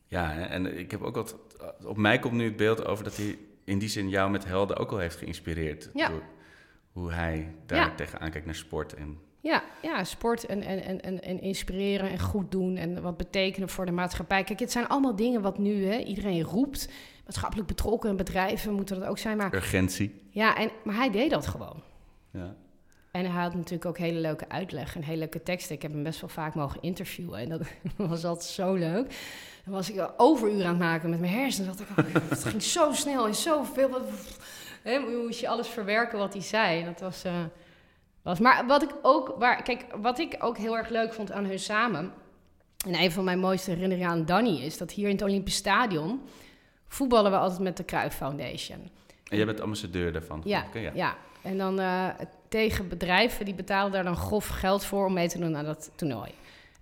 [0.07, 1.37] Ja, en ik heb ook wat.
[1.85, 4.77] Op mij komt nu het beeld over dat hij in die zin jou met helden
[4.77, 5.90] ook al heeft geïnspireerd.
[5.94, 6.09] Ja.
[6.09, 6.23] Door
[6.92, 7.94] hoe hij daar Ja.
[7.94, 8.94] tegenaan kijkt naar sport.
[8.94, 13.16] En, Ja, ja sport en, en, en, en, en inspireren en goed doen en wat
[13.16, 14.44] betekenen voor de maatschappij.
[14.44, 16.88] Kijk, het zijn allemaal dingen wat nu hè, iedereen roept.
[17.25, 19.37] Maatschappelijk betrokken bedrijven moeten dat ook zijn.
[19.37, 20.14] Maar, urgentie.
[20.31, 21.83] ja, en, maar hij deed dat gewoon.
[22.31, 22.55] Ja.
[23.11, 25.75] En hij had natuurlijk ook hele leuke uitleg en hele leuke teksten.
[25.75, 27.61] Ik heb hem best wel vaak mogen interviewen en dat
[28.11, 29.14] was altijd zo leuk.
[29.64, 31.77] Dan was ik overuren aan het maken met mijn hersenen.
[31.77, 34.01] Dat oh, het ging zo snel en zoveel.
[34.83, 36.85] Hè, moest je alles verwerken wat hij zei.
[36.85, 37.33] Dat was, eh,
[38.23, 38.38] was.
[38.38, 41.59] Maar wat ik ook, waar, kijk, wat ik ook heel erg leuk vond aan hun
[41.59, 42.12] samen.
[42.87, 46.21] En een van mijn mooiste herinneringen aan Danny is dat hier in het Olympisch Stadion
[46.88, 48.91] voetballen we altijd met de Cruyff Foundation.
[49.29, 50.41] En jij bent ambassadeur daarvan.
[50.45, 50.91] Ja, hè?
[50.95, 51.17] ja.
[51.43, 52.09] En dan eh,
[52.49, 55.91] tegen bedrijven die betalen daar dan grof geld voor om mee te doen aan dat
[55.95, 56.31] toernooi.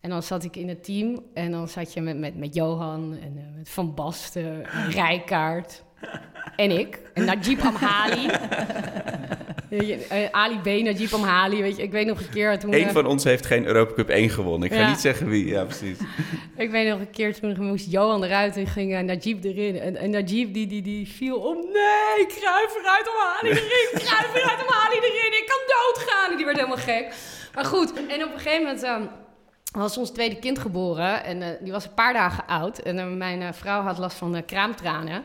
[0.00, 3.18] En dan zat ik in het team en dan zat je met, met, met Johan
[3.22, 5.82] en eh, met Van Basten, en Rijkaard.
[6.56, 7.00] En ik.
[7.14, 8.30] En Najib Amhali.
[9.68, 11.62] Eh, Ali B, Najib Amhali.
[11.62, 12.74] Weet je, ik weet nog een keer toen...
[12.74, 14.70] Eén eh, van ons heeft geen Europa Cup 1 gewonnen.
[14.70, 15.46] Ik ga niet zeggen wie.
[15.46, 15.98] Ja, precies.
[16.56, 19.78] Ik weet nog een keer toen moest Johan eruit en ging eh, Najib erin.
[19.78, 21.56] En, en Najib die, die, die viel om.
[21.56, 23.88] Nee, Kruif eruit, Amhali erin.
[23.92, 25.32] Kruif eruit, Amhali erin.
[25.32, 26.36] Ik kan doodgaan.
[26.36, 27.14] Die werd helemaal gek.
[27.54, 28.82] Maar goed, en op een gegeven moment...
[28.82, 29.02] ehm,
[29.72, 32.78] was ons tweede kind geboren en die was een paar dagen oud.
[32.78, 35.22] En mijn vrouw had last van kraamtranen.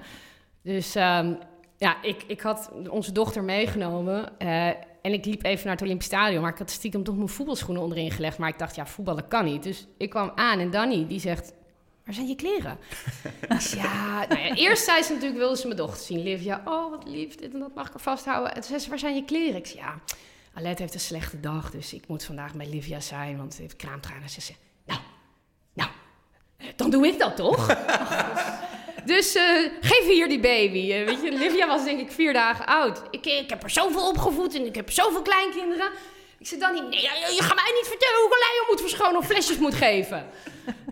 [0.64, 1.34] Dus ehm,
[1.82, 4.40] ja, ik, ik had onze dochter meegenomen.
[4.40, 4.68] eh,
[5.02, 6.42] en ik liep even naar het Olympisch Stadion.
[6.42, 8.38] Maar ik had stiekem toch mijn voetbalschoenen onderin gelegd.
[8.38, 9.64] Maar ik dacht, ja, voetballen kan niet.
[9.64, 11.54] Dus ik kwam aan en Danny, die zegt...
[12.06, 12.78] Waar zijn je kleren?
[13.50, 16.24] Ik zei, ja, nou ja, eerst zei ze natuurlijk, wilde ze mijn dochter zien.
[16.24, 18.50] Livia, oh, wat lief, dit en dat mag ik er vasthouden.
[18.50, 19.56] En toen zei ze, waar zijn je kleren?
[19.56, 20.00] Ik zei, ja,
[20.54, 23.76] Alet heeft een slechte dag, dus ik moet vandaag bij Livia zijn, want ze heeft
[23.76, 24.30] kraamtranen.
[24.30, 25.00] Ze zei, nou,
[25.74, 25.90] nou,
[26.58, 27.68] eh, dan doe ik dat toch?
[29.06, 29.44] dus eh,
[29.82, 30.92] geef hier die baby.
[30.92, 33.02] Eh, weet je, Livia was denk ik vier dagen oud.
[33.12, 35.90] Ik, ik heb er zoveel opgevoed en ik heb zoveel kleinkinderen.
[36.42, 37.02] Ik zei, Danny, nee,
[37.36, 40.30] je gaat mij niet vertellen hoe ik een leier moet verschonen of flesjes moet geven.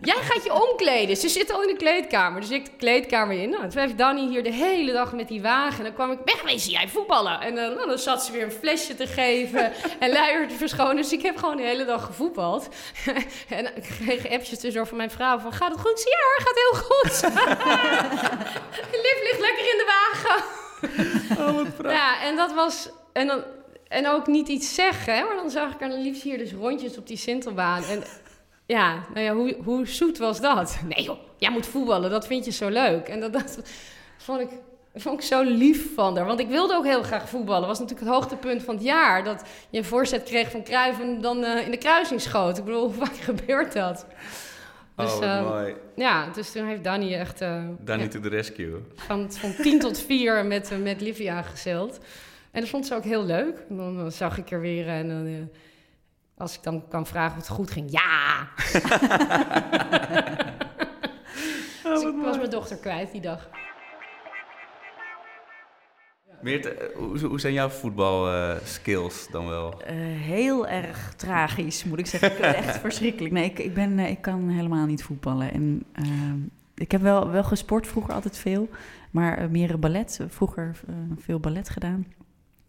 [0.02, 1.16] Jij gaat je omkleden.
[1.16, 2.40] Ze zit al in de kleedkamer.
[2.40, 3.50] Dus ik de kleedkamer in.
[3.50, 5.78] Nou, toen heeft Danny hier de hele dag met die wagen.
[5.78, 7.40] En dan kwam ik, wegwezen jij voetballen.
[7.40, 10.96] En eh, nou, dan zat ze weer een flesje te geven en luier te verschonen.
[10.96, 12.68] Dus ik heb gewoon de hele dag gevoetbald.
[13.48, 16.02] en ik kreeg appjes tussendoor van mijn vrouw van, gaat het goed?
[16.04, 17.22] Ja hoor, gaat heel goed.
[19.04, 20.44] Liv ligt lekker in de wagen.
[21.90, 22.88] Ja, en dat was...
[23.12, 23.44] En, dan,
[23.90, 25.24] en ook niet iets zeggen, hè?
[25.24, 27.82] maar dan zag ik er liefst hier dus rondjes op die Sintelbaan.
[27.82, 28.02] En
[28.66, 30.78] ja, nou ja, hoe, hoe zoet was dat?
[30.94, 33.08] Nee joh, jij moet voetballen, dat vind je zo leuk.
[33.08, 33.62] En dat, dat
[34.16, 34.48] vond, ik,
[34.94, 36.26] vond ik zo lief van haar.
[36.26, 37.60] Want ik wilde ook heel graag voetballen.
[37.60, 39.24] Dat was natuurlijk het hoogtepunt van het jaar.
[39.24, 42.58] Dat je een voorzet kreeg van Cruijff en dan eh, in de kruising schoot.
[42.58, 44.06] Ik bedoel, hoe vaak gebeurt dat?
[45.00, 45.74] Dus, oh, wat eh, mooi.
[45.96, 48.82] Ja, dus toen heeft Danny echt eh, Danny ja, to the rescue.
[48.94, 52.00] van, van 10 tot 4 met, eh, met Livia gezeild.
[52.50, 53.64] En dat vond ze ook heel leuk.
[53.68, 55.32] En dan, eh, zag ik er weer en dan, eh,
[56.36, 58.48] als ik dan kan vragen of het goed ging, ja!
[61.94, 63.48] dus ik was mijn dochter kwijt die dag.
[66.42, 69.82] Meert, eh, hoe, hoe zijn jouw voetbalskills dan wel?
[69.82, 72.30] Eh, heel erg tragisch, moet ik zeggen.
[72.30, 73.32] Ik vind het echt verschrikkelijk.
[73.34, 75.52] Nee, ik, ik, ben, eh, ik kan helemaal niet voetballen.
[75.52, 76.38] En, ehm,
[76.74, 78.68] ik heb wel, wel gesport vroeger altijd veel,
[79.10, 80.20] maar meer ballet.
[80.28, 82.06] Vroeger eh, veel ballet gedaan.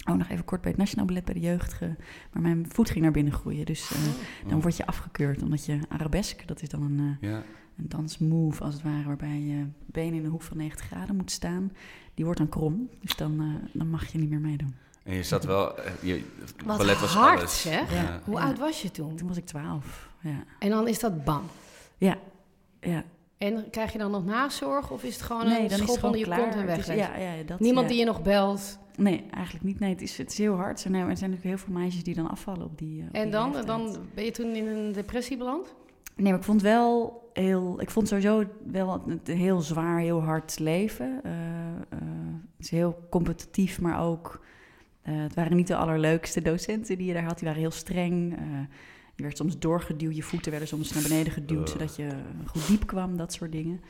[0.10, 1.74] Oh, nog even kort bij het Nationaal Ballet bij de jeugd.
[1.74, 1.96] ge-
[2.34, 3.66] maar mijn voet ging naar binnen groeien.
[3.66, 7.44] Dus eh, dan word je afgekeurd, omdat je arabesque, dat is dan een, eh, Ja.
[7.78, 11.32] een dansmove als het ware, waarbij je benen in een hoek van 90 graden moet
[11.32, 11.72] staan.
[12.14, 14.76] Die wordt dan krom, dus dan, eh, dan mag je niet meer meedoen.
[15.04, 15.76] En je zat wel...
[16.02, 16.24] Je,
[16.66, 17.62] Wat ballet was hard, alles.
[17.62, 17.94] zeg.
[17.94, 18.22] Ja.
[18.26, 18.44] Hoe Ja.
[18.46, 19.16] oud was je toen?
[19.16, 20.44] Toen was ik 12, ja.
[20.60, 21.44] En dan is dat bam.
[21.98, 22.18] Ja,
[22.82, 23.04] ja.
[23.42, 26.26] En krijg je dan nog nazorg of is het gewoon nee, een schop onder je
[26.26, 26.40] klaar.
[26.40, 26.96] kont en is- weg?
[26.98, 27.92] ja, ja, dat, Niemand ja.
[27.92, 28.80] die je nog belt.
[28.96, 29.80] Nee, eigenlijk niet.
[29.80, 30.84] Nee, het is, het is heel hard.
[30.84, 33.00] Er zijn, er zijn natuurlijk heel veel meisjes die dan afvallen op die.
[33.02, 33.68] eh, op En die dan, leeftijd.
[33.68, 35.74] dan ben je toen in een depressie beland?
[36.16, 37.82] Nee, maar ik vond wel heel.
[37.82, 41.20] Ik vond sowieso wel een heel zwaar, heel hard leven.
[41.24, 41.98] Eh, eh,
[42.58, 44.46] het is heel competitief, maar ook.
[45.02, 47.38] het waren niet de allerleukste docenten die je daar had.
[47.38, 48.38] Die waren heel streng.
[49.22, 51.72] Eh, je werd soms doorgeduwd, je voeten werden soms naar beneden geduwd, Ugh.
[51.72, 52.08] zodat je
[52.46, 53.82] goed diep kwam, dat soort dingen.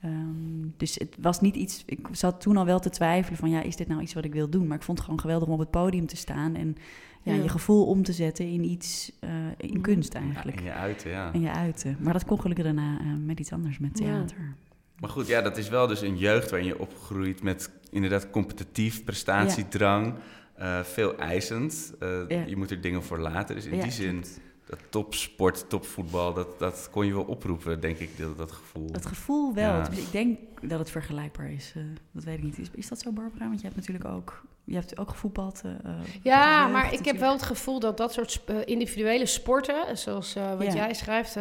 [0.00, 1.82] Ehm, dus het was niet iets.
[1.86, 4.32] Ik zat toen al wel te twijfelen van ja, is dit nou iets wat ik
[4.32, 4.66] wil doen?
[4.66, 6.76] Maar ik vond het gewoon geweldig om op het podium te staan en
[7.22, 7.42] ja, Ja.
[7.42, 9.80] je gevoel om te zetten in iets, eh, in Mhm.
[9.80, 10.56] kunst Ja, eigenlijk.
[10.58, 11.32] en je uiten, ja.
[11.32, 11.96] En je uiten.
[12.00, 14.04] Maar dat kon gelukkig daarna eh, met iets anders, met Ja.
[14.04, 14.54] theater.
[15.00, 19.04] Maar goed, ja, dat is wel dus een jeugd waarin je opgroeit met inderdaad competitief,
[19.04, 20.14] prestatiedrang,
[20.54, 21.94] eh, veel eisend.
[21.98, 22.44] Eh, Ja.
[22.46, 23.54] Je moet er dingen voor laten.
[23.54, 24.24] Dus in Ja, die zin,
[24.68, 28.88] dat topsport, topvoetbal, dat, dat kon je wel oproepen, denk ik, dat, dat gevoel.
[28.92, 29.64] Het gevoel wel.
[29.74, 29.90] Ja.
[29.90, 31.72] Ik denk dat het vergelijkbaar is.
[31.76, 32.58] eh, dat weet ik niet.
[32.58, 33.46] Is, is dat zo, Barbara?
[33.48, 35.60] Want je hebt natuurlijk ook, je hebt ook gevoetbald.
[35.64, 39.26] eh, eh, Ja, jeugd maar ik heb wel het gevoel dat dat soort sp- individuele
[39.26, 40.74] sporten, zoals eh, wat Ja.
[40.74, 41.36] jij schrijft,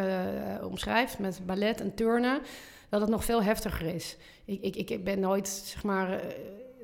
[0.61, 2.41] omschrijft met ballet en turnen,
[2.89, 4.17] dat het nog veel heftiger is.
[4.45, 6.25] Ik, ik, ik ben nooit zeg maar eh,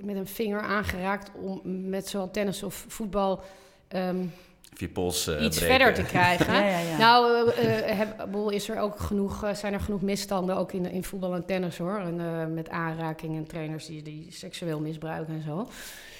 [0.01, 3.43] met een vinger aangeraakt om met zowel tennis of voetbal
[3.87, 4.25] ehm,
[4.73, 5.75] Of je pols eh, iets breken.
[5.75, 6.53] verder te krijgen.
[6.63, 6.97] Ja, ja, ja.
[6.97, 11.03] Nou, eh, eh, heb, is er ook genoeg, zijn er genoeg misstanden ook in, in
[11.03, 11.97] voetbal en tennis hoor.
[11.99, 15.67] En, eh, met aanraking en trainers die, die seksueel misbruiken en zo.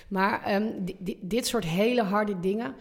[0.07, 2.75] Maar ehm, di- di- dit soort hele harde dingen.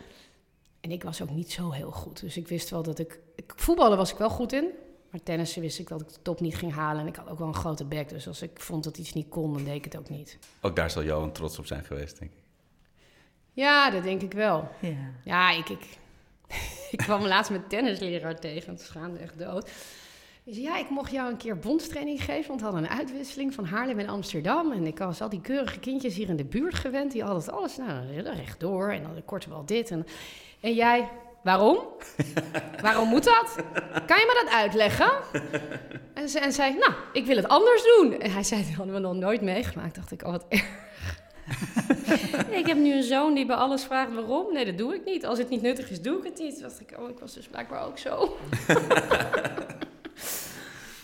[0.80, 2.20] En ik was ook niet zo heel goed.
[2.20, 3.18] Dus ik wist wel dat ik.
[3.36, 4.64] ik voetballen was ik wel goed in.
[5.10, 7.00] Maar tennissen wist ik dat ik de top niet ging halen.
[7.02, 8.08] En ik had ook wel een grote bek.
[8.08, 10.38] Dus als ik vond dat iets niet kon, dan deed ik het ook niet.
[10.60, 12.36] Ook daar zal Johan trots op zijn geweest, denk ik.
[13.52, 14.68] Ja, dat denk ik wel.
[14.80, 14.96] ja.
[15.24, 15.98] Ja, ik, ik,
[16.90, 18.72] ik kwam laatst met tennisleraar tegen.
[18.72, 19.70] Het schaamde echt dood.
[20.44, 23.64] Zei, ja, ik mocht jou een keer bondstraining geven, want we hadden een uitwisseling van
[23.64, 24.72] Haarlem en Amsterdam.
[24.72, 27.52] En ik was al die keurige kindjes hier in de buurt gewend, die hadden het
[27.52, 29.90] alles nou, rechtdoor en dan kort wel dit.
[29.90, 30.06] En,
[30.60, 31.08] en jij,
[31.42, 31.78] waarom?
[32.82, 33.54] waarom moet dat?
[34.06, 35.12] Kan je me dat uitleggen?
[36.14, 38.20] En, ze, en zei, nou, ik wil het anders doen.
[38.20, 39.94] En hij zei, dat hadden we nog nooit meegemaakt.
[39.94, 40.90] Dacht ik, oh wat erg.
[42.60, 44.52] ik heb nu een zoon die bij alles vraagt waarom.
[44.52, 45.26] Nee, dat doe ik niet.
[45.26, 46.60] Als het niet nuttig is, doe ik het niet.
[46.60, 48.36] Dacht ik, oh, ik was dus blijkbaar ook zo.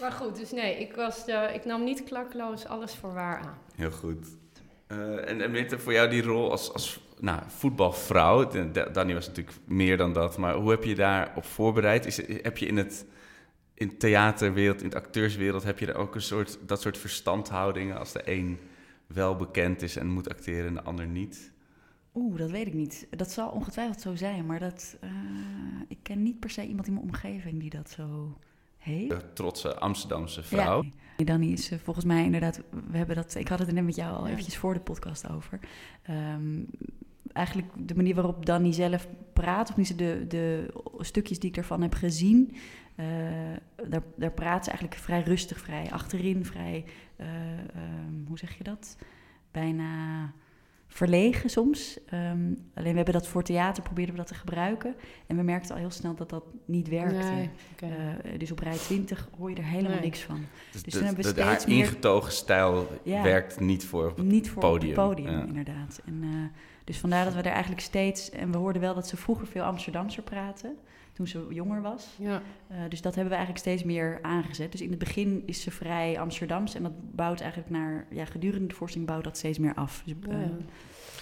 [0.00, 1.24] maar goed, dus nee, ik, was,
[1.54, 3.58] ik nam niet klakloos alles voor waar aan.
[3.74, 4.26] Heel goed.
[4.86, 9.14] Eh, en, en Witte, voor jou die rol als, als nou, voetbalvrouw, de- de- Danny
[9.14, 12.06] was natuurlijk meer dan dat, maar hoe heb je daarop voorbereid?
[12.06, 13.06] Is, heb je in het
[13.74, 18.12] in theaterwereld, in het acteurswereld, heb je er ook een soort, dat soort verstandhoudingen als
[18.12, 18.58] de een
[19.08, 21.52] wel bekend is en moet acteren en de ander niet?
[22.14, 23.06] Oeh, dat weet ik niet.
[23.10, 25.10] Dat zal ongetwijfeld zo zijn, maar dat, eh,
[25.88, 28.38] ik ken niet per se iemand in mijn omgeving die dat zo
[28.76, 29.08] heeft.
[29.08, 30.82] De trotse Amsterdamse vrouw.
[30.82, 31.24] Ja.
[31.24, 33.96] Danny is eh, volgens mij inderdaad, we hebben dat, ik had het er net met
[33.96, 35.60] jou al eventjes voor de podcast over.
[36.02, 36.60] Ehm,
[37.38, 41.82] eigenlijk de manier waarop Danny zelf praat, of niet de, de stukjes die ik ervan
[41.82, 42.54] heb gezien,
[42.94, 43.06] eh,
[43.88, 46.84] daar, daar praat ze eigenlijk vrij rustig, vrij achterin, vrij,
[47.16, 47.26] eh,
[47.58, 48.96] ehm, hoe zeg je dat?
[49.50, 49.92] Bijna
[50.86, 51.98] verlegen soms.
[52.06, 54.94] Ehm, alleen we hebben dat voor theater, probeerden we dat te gebruiken.
[55.26, 57.14] En we merkten al heel snel dat dat niet werkte.
[57.30, 57.50] Nee.
[57.76, 60.00] Eh, dus op rij 20 hoor je er helemaal Nee.
[60.00, 60.36] niks van.
[60.72, 63.22] Dus, Dus de- toen hebben we de- haar steeds meer- ingetogen stijl Ja.
[63.22, 64.90] werkt niet voor op het Niet voor podium.
[64.90, 65.44] op het podium, Ja.
[65.46, 66.00] inderdaad.
[66.06, 66.28] En, eh,
[66.88, 68.30] dus vandaar dat we er eigenlijk steeds...
[68.30, 70.76] En we hoorden wel dat ze vroeger veel Amsterdamser praten,
[71.12, 72.16] toen ze jonger was.
[72.18, 72.42] Ja.
[72.68, 74.72] Eh, dus dat hebben we eigenlijk steeds meer aangezet.
[74.72, 78.06] Dus in het begin is ze vrij Amsterdams en dat bouwt eigenlijk naar...
[78.10, 80.02] Ja, gedurende de voorstelling bouwt dat steeds meer af.
[80.04, 80.50] Dus, eh, ja.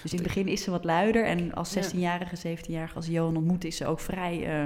[0.02, 1.82] dus in het begin is ze wat luider en als Ja.
[1.82, 4.44] 16-jarige, 17-jarige, als Johan ontmoet, is ze ook vrij...
[4.46, 4.64] eh,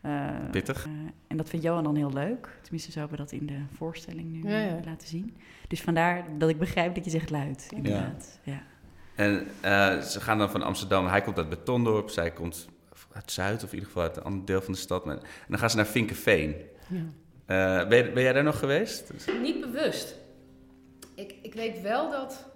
[0.00, 0.88] eh, Pittig.
[1.26, 2.58] en dat vindt Johan dan heel leuk.
[2.62, 4.80] Tenminste, zo hebben we dat in de voorstelling nu Ja, ja.
[4.84, 5.36] laten zien.
[5.68, 8.40] Dus vandaar dat ik begrijp dat je zegt luid, inderdaad.
[8.42, 8.62] Ja.
[9.20, 12.68] En eh, ze gaan dan van Amsterdam, hij komt uit Betondorp, zij komt
[13.12, 15.06] uit Zuid, of in ieder geval uit een ander deel van de stad.
[15.06, 16.54] En dan gaan ze naar Vinkenveen.
[16.88, 17.80] Ja.
[17.80, 19.12] Eh, ben, jij daar nog geweest?
[19.42, 20.14] Niet bewust.
[21.14, 22.46] Ik, ik weet wel dat.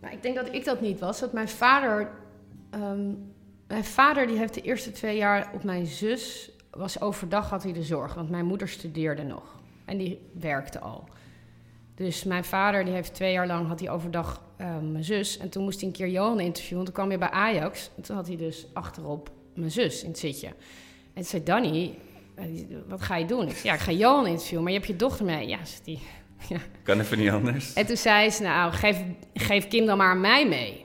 [0.00, 1.20] Maar ik denk dat ik dat niet was.
[1.20, 2.10] Dat mijn vader.
[2.70, 3.12] ehm,
[3.66, 6.50] mijn vader die heeft de eerste twee jaar op mijn zus.
[6.70, 8.14] Was overdag had hij de zorg.
[8.14, 9.60] Want mijn moeder studeerde nog.
[9.84, 11.08] En die werkte al.
[11.94, 15.38] Dus mijn vader die heeft twee jaar lang had hij overdag ehm, mijn zus.
[15.38, 16.74] En toen moest hij een keer Johan interviewen.
[16.84, 17.90] Want toen kwam hij bij Ajax.
[17.96, 20.46] En toen had hij dus achterop mijn zus in het zitje.
[20.46, 20.54] En
[21.14, 23.48] toen zei Danny, die- wat ga je doen?
[23.48, 24.62] Ik zei, ja, ik ga Johan interviewen.
[24.62, 25.48] Maar je hebt je dochter mee.
[25.48, 25.98] Ja, zegt hij.
[26.82, 27.72] Kan even niet anders.
[27.72, 29.02] En toen zei ze, nou, geef,
[29.34, 30.84] geef Kim dan maar aan mij mee.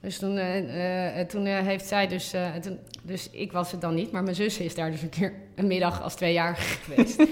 [0.00, 2.34] Dus toen, eh, eh, toen eh, heeft zij dus...
[2.62, 5.32] toen, dus ik was het dan niet, maar mijn zus is daar dus een keer
[5.54, 7.22] een middag als tweejarige geweest.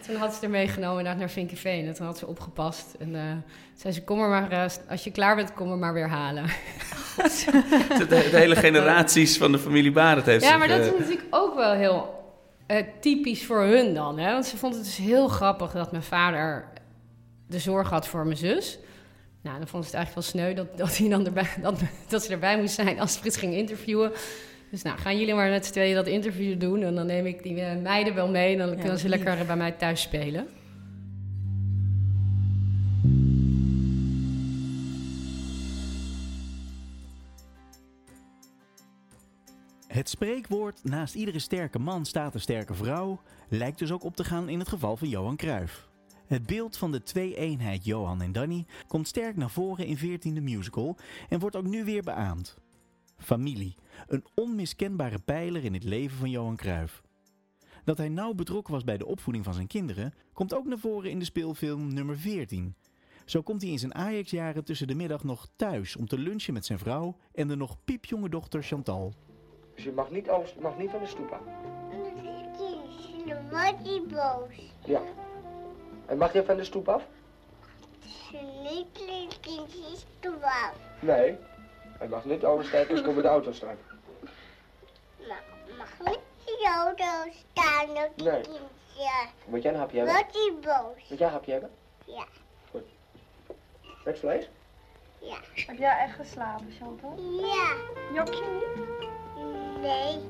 [0.00, 1.86] en toen had ze er meegenomen inderdaad naar Vinkenveen.
[1.86, 2.94] En toen had ze opgepast.
[2.98, 3.22] En eh,
[3.74, 6.44] zei ze, kom er maar, eh, als je klaar bent, kom er maar weer halen.
[7.98, 10.98] De, de hele generaties van de familie Barend heeft Ja, zich, maar dat eh, is
[10.98, 12.24] natuurlijk ook wel heel
[12.66, 14.18] eh, typisch voor hun dan.
[14.18, 14.32] Hè?
[14.32, 16.68] Want ze vond het dus heel grappig dat mijn vader
[17.46, 18.78] de zorg had voor mijn zus.
[19.42, 22.22] Nou, dan vond ze het eigenlijk wel sneu dat, dat, hij dan erbij, dat, dat
[22.22, 24.12] ze erbij moest zijn als Frits ging interviewen.
[24.70, 26.82] Dus nou, gaan jullie maar met z'n tweeën dat interview doen.
[26.82, 28.52] En dan neem ik die eh, meiden wel mee.
[28.52, 29.24] En dan kunnen ze lief.
[29.24, 30.48] lekker bij mij thuis spelen.
[39.86, 44.24] Het spreekwoord naast iedere sterke man staat een sterke vrouw lijkt dus ook op te
[44.24, 45.88] gaan in het geval van Johan Cruijff.
[46.26, 50.96] Het beeld van de twee-eenheid Johan en Danny komt sterk naar voren in 14e musical
[51.28, 52.56] en wordt ook nu weer beaamd.
[53.20, 53.74] Familie,
[54.06, 57.02] een onmiskenbare pijler in het leven van Johan Cruijff.
[57.84, 61.10] Dat hij nauw betrokken was bij de opvoeding van zijn kinderen komt ook naar voren
[61.10, 62.74] in de speelfilm nummer 14.
[63.24, 66.66] Zo komt hij in zijn Ajax-jaren tussen de middag nog thuis om te lunchen met
[66.66, 69.14] zijn vrouw en de nog piepjonge dochter Chantal.
[69.74, 71.42] Dus je mag niet, over, mag niet van de stoep af.
[73.26, 74.72] Dan wordt hij boos.
[74.84, 75.02] Ja.
[76.06, 77.06] En mag je van de stoep af?
[78.30, 78.86] Ze niet
[79.40, 80.74] kindjes te af.
[81.00, 81.36] Nee.
[82.00, 83.76] Hij mag niet oversteken, dus komen de auto staan.
[85.28, 85.42] Maar
[85.78, 87.86] mag niet de auto staan
[88.16, 88.40] die Nee.
[88.40, 88.60] kindje.
[89.44, 90.14] Moet jij een hapje hebben?
[90.14, 91.08] Wordt hij boos?
[91.08, 91.70] Moet jij een hapje hebben?
[92.04, 92.24] Ja.
[94.04, 94.48] Met vlees?
[95.18, 95.36] Ja.
[95.66, 97.14] Heb jij echt geslapen, Chantal?
[97.40, 97.74] Ja.
[98.14, 99.80] Jok je niet?
[99.82, 100.20] Nee.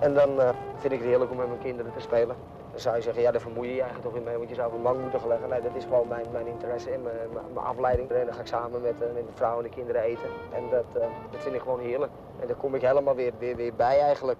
[0.00, 2.36] En dan eh, vind ik het heerlijk om met mijn kinderen te spelen.
[2.72, 4.54] Dan zou je zeggen, ja, daar vermoei je je eigenlijk toch in mee, want je
[4.54, 5.48] zou op een moeten gaan leggen.
[5.48, 8.10] Nee, dat is gewoon mijn, mijn interesse en mijn, afleiding.
[8.10, 10.28] En dan ga ik samen met, eh, met de vrouw en de kinderen eten.
[10.52, 12.12] En dat, eh, dat vind ik gewoon heerlijk.
[12.40, 14.38] En daar kom ik helemaal weer, weer, bij eigenlijk.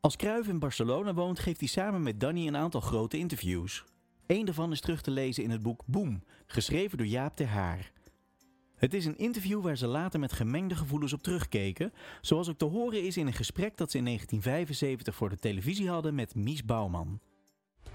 [0.00, 3.84] Als Cruijff in Barcelona woont, geeft hij samen met Danny een aantal grote interviews.
[4.26, 7.92] Eén daarvan is terug te lezen in het boek Boom, geschreven door Jaap ter Haar.
[8.82, 12.64] Het is een interview waar ze later met gemengde gevoelens op terugkeken, zoals ook te
[12.64, 16.64] horen is in een gesprek dat ze in 1975 voor de televisie hadden met Mies
[16.64, 17.20] Bouwman.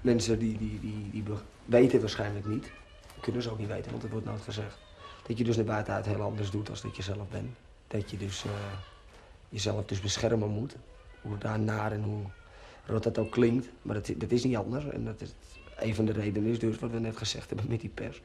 [0.00, 1.24] Mensen die, die, die, die
[1.64, 2.72] weten waarschijnlijk niet,
[3.20, 4.78] kunnen ze ook niet weten, want het wordt nooit gezegd.
[5.26, 7.56] Dat je dus naar buitenuit heel anders doet als dat je zelf bent.
[7.86, 8.50] Dat je dus eh,
[9.48, 10.76] jezelf dus beschermen moet.
[11.20, 12.24] Hoe daar naar en hoe
[12.86, 13.68] rot dat ook klinkt.
[13.82, 14.84] Maar dat, dat is niet anders.
[14.84, 15.34] En dat is,
[15.78, 18.22] een van de redenen is dus wat we net gezegd hebben met die pers.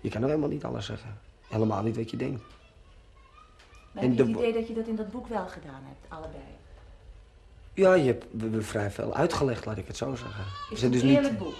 [0.00, 1.32] Je kan nou helemaal niet alles zeggen.
[1.54, 2.42] Helemaal niet wat je denkt.
[3.92, 5.82] Maar En heb je de- het idee dat je dat in dat boek wel gedaan
[5.84, 6.42] hebt, allebei?
[7.74, 10.44] Ja, je hebt we vrij veel uitgelegd, laat ik het zo zeggen.
[10.44, 11.54] Is We het zijn een dus niet- eerlijk boek?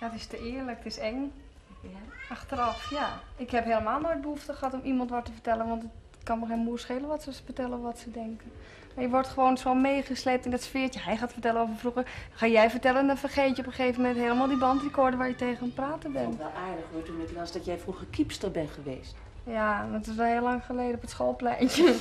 [0.00, 1.32] Ja, het is te eerlijk, het is eng.
[1.80, 1.88] Ja?
[2.28, 3.20] Achteraf, ja.
[3.36, 5.90] Ik heb helemaal nooit behoefte gehad om iemand wat te vertellen, want het
[6.22, 8.52] kan me geen moer schelen wat ze vertellen, wat ze denken.
[8.98, 11.00] Je wordt gewoon zo meegesleept in dat sfeertje.
[11.00, 13.74] Hij gaat vertellen over vroeger, dan ga jij vertellen en dan vergeet je op een
[13.74, 16.28] gegeven moment helemaal die bandrecorder waar je tegen aan praten Ik vond bent.
[16.28, 19.14] het wel aardig hoor, toen ik las dat jij vroeger kiepster bent geweest.
[19.44, 21.94] Ja, dat is wel heel lang geleden op het schoolpleintje.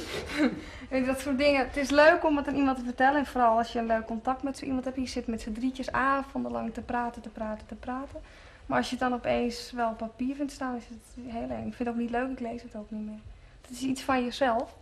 [1.06, 1.66] Dat soort dingen.
[1.68, 3.20] Het is leuk om het aan iemand te vertellen.
[3.20, 4.98] En vooral als je een leuk contact met zo iemand hebt.
[4.98, 8.20] Je zit met z'n drietjes avondenlang te praten, te praten, te praten.
[8.66, 11.68] Maar als je het dan opeens wel op papier vindt staan, is het heel eng.
[11.68, 13.20] Ik vind het ook niet leuk, ik lees het ook niet meer.
[13.62, 14.76] Het is iets van jezelf.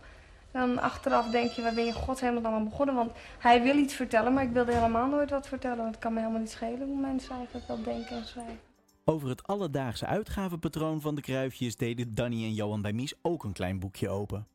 [0.54, 2.94] Dan achteraf denk je, waar ben je godshelemaal dan aan begonnen?
[2.94, 5.76] Want hij wil iets vertellen, maar ik wilde helemaal nooit wat vertellen.
[5.76, 8.58] Want het kan me helemaal niet schelen hoe mensen eigenlijk wel denken en schrijven.
[9.04, 13.52] Over het alledaagse uitgavenpatroon van de Kruifjes deden Danny en Johan bij Mies ook een
[13.52, 14.46] klein boekje open.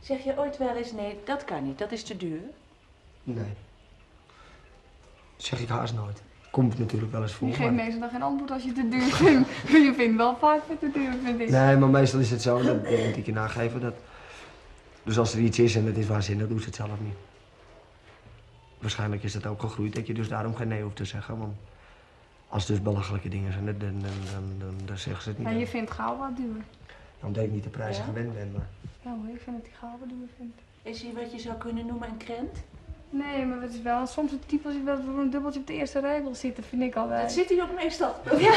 [0.00, 2.40] Zeg je ooit wel eens, nee, dat kan niet, dat is te duur?
[3.22, 3.52] Nee.
[5.36, 6.22] Zeg ik haast nooit.
[6.50, 7.48] Komt natuurlijk wel eens voor.
[7.48, 9.48] Je geeft maar- meestal dan geen antwoord als je te duur vindt.
[9.86, 11.48] je vindt wel vaak het te duur, vind ik.
[11.50, 13.80] Nee, maar meestal is het zo, dat moet ik je nageven.
[13.80, 13.94] Dat...
[15.04, 17.14] Dus als er iets is en het is waanzinnig, doe ze het zelf niet.
[18.78, 21.38] Waarschijnlijk is het ook gegroeid dat je dus daarom geen nee hoeft te zeggen.
[21.38, 21.54] Want
[22.48, 25.38] als het dus belachelijke dingen zijn, dan, dan, dan, dan, dan, dan zeggen ze het
[25.38, 25.46] niet.
[25.46, 26.62] Maar je vindt gauw wat duur.
[27.20, 28.08] Omdat ik niet de prijzen Ja?
[28.08, 28.52] gewend ben.
[28.52, 28.68] Maar...
[29.02, 30.60] Ja hoor, ik vind dat hij gauw wat duur vindt.
[30.82, 32.58] Is hij wat je zou kunnen noemen een krent?
[33.16, 35.66] Nee, maar het is wel soms een type als je wel voor een dubbeltje op
[35.66, 37.20] de eerste regel zit, dat vind ik al wel.
[37.20, 38.14] Dat zit hij ook meestal.
[38.38, 38.54] Ja,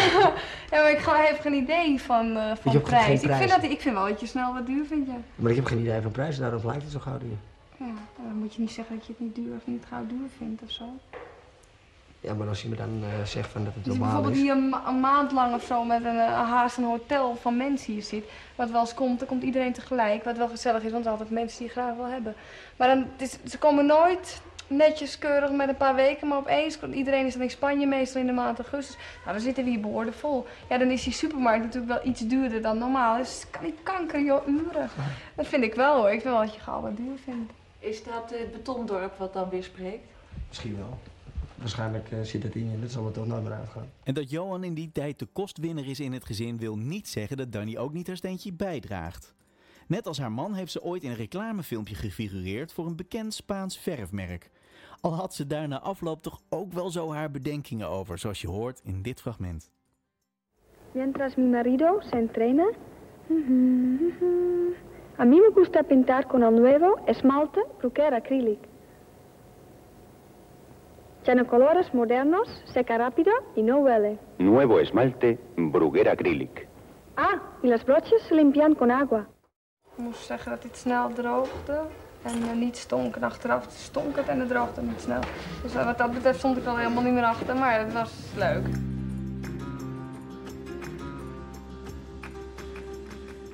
[0.72, 3.22] ja maar ik ga- heb geen idee van, eh, van prijs.
[3.22, 3.40] Ik prijs.
[3.40, 5.18] vind, dat, ik vind wel dat je snel wat duur vindt, ja.
[5.36, 7.38] maar ik heb geen idee van prijzen, daarom lijkt het zo gauw duur.
[7.78, 10.28] Ja, dan moet je niet zeggen dat je het niet duur of niet gauw duur
[10.38, 10.84] vindt of zo.
[12.20, 14.42] Ja, maar als je me dan eh, zegt van dat het normaal bijvoorbeeld is.
[14.42, 17.58] hier een, ma- een maand lang of zo met een, eh, haast een hotel van
[17.58, 18.26] mensen hier zit,
[18.56, 21.14] wat wel eens komt, dan komt iedereen tegelijk, wat wel gezellig is, want er zijn
[21.20, 22.36] altijd mensen die je graag wil hebben.
[22.78, 26.94] Maar dan, is, ze komen nooit netjes keurig met een paar weken, maar opeens komt
[26.96, 28.96] iedereen is dan in Spanje meestal in de maand augustus.
[29.24, 30.46] Nou, dan zitten we hier behoorlijk vol.
[30.70, 33.18] Ja, dan is die supermarkt natuurlijk wel iets duurder dan normaal.
[33.18, 34.90] Dus het kan niet kanker, joh, uren.
[35.36, 36.12] Dat vind ik wel hoor.
[36.12, 37.52] Ik vind wel dat je gauw wat duur vindt.
[37.80, 40.08] Is dat het betondorp wat dan weer spreekt?
[40.48, 40.98] Misschien wel.
[41.58, 43.90] Waarschijnlijk eh, zit het in je en dat zal er toch nooit meer uitgaan.
[44.04, 47.38] En dat Johan in die tijd de kostwinner is in het gezin wil niet zeggen
[47.38, 49.36] dat Danny ook niet haar steentje bijdraagt.
[49.88, 53.78] Net als haar man heeft ze ooit in een reclamefilmpje gefigureerd voor een bekend Spaans
[53.78, 54.50] verfmerk.
[55.02, 58.48] Al had ze daar na afloop toch ook wel zo haar bedenkingen over, zoals je
[58.48, 59.70] hoort in dit fragment.
[60.92, 62.72] Mientras mi marido se entrena,
[65.20, 68.60] a mí me gusta pintar con el nuevo esmalte Bruguera acrílic.
[71.28, 74.18] Tiene colores modernos, seca rápido y no huele.
[74.38, 76.70] Nuevo esmalte Bruguera Acrylic.
[77.18, 79.28] Ah, y las broches se limpian con agua.
[79.98, 81.82] Ik moest zeggen dat dit snel droogde
[82.24, 83.16] en eh, niet stonk.
[83.16, 85.20] En achteraf stonk het en het droogde niet snel.
[85.64, 88.12] Dus eh, wat dat betreft stond ik al helemaal niet meer achter, maar het was
[88.36, 88.68] leuk.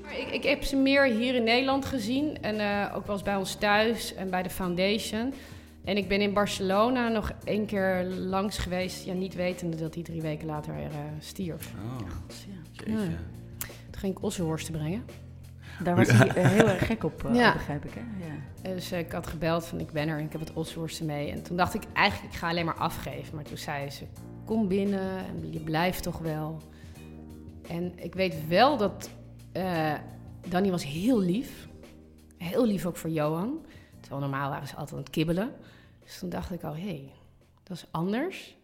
[0.03, 3.25] Maar Ik, ik heb ze meer hier in Nederland gezien en eh, ook wel eens
[3.25, 5.33] bij ons thuis en bij de Foundation.
[5.83, 10.03] En ik ben in Barcelona nog één keer langs geweest, ja, niet wetende dat hij
[10.03, 11.73] drie weken later eh, stierf.
[11.73, 11.99] Oh,
[12.85, 12.95] Ja.
[13.89, 15.03] Toen ging ik ossenworsten brengen.
[15.83, 17.53] Daar was hij eh, heel erg gek op, eh, Ja.
[17.53, 17.91] begrijp ik.
[17.93, 18.01] Hè?
[18.69, 18.73] Ja.
[18.73, 21.31] Dus ik had gebeld van ik ben er en ik heb het ossenworsten mee.
[21.31, 23.35] En toen dacht ik eigenlijk ik ga alleen maar afgeven.
[23.35, 24.03] Maar toen zei ze
[24.45, 26.57] kom binnen en je blijft toch wel.
[27.67, 29.09] En ik weet wel dat
[29.51, 29.93] eh
[30.49, 31.67] Danny was heel lief.
[32.37, 33.65] Heel lief ook voor Johan.
[34.03, 35.53] Terwijl normaal waren ze altijd aan het kibbelen.
[36.03, 37.11] Dus toen dacht ik al, hé, hey,
[37.63, 38.57] dat is anders.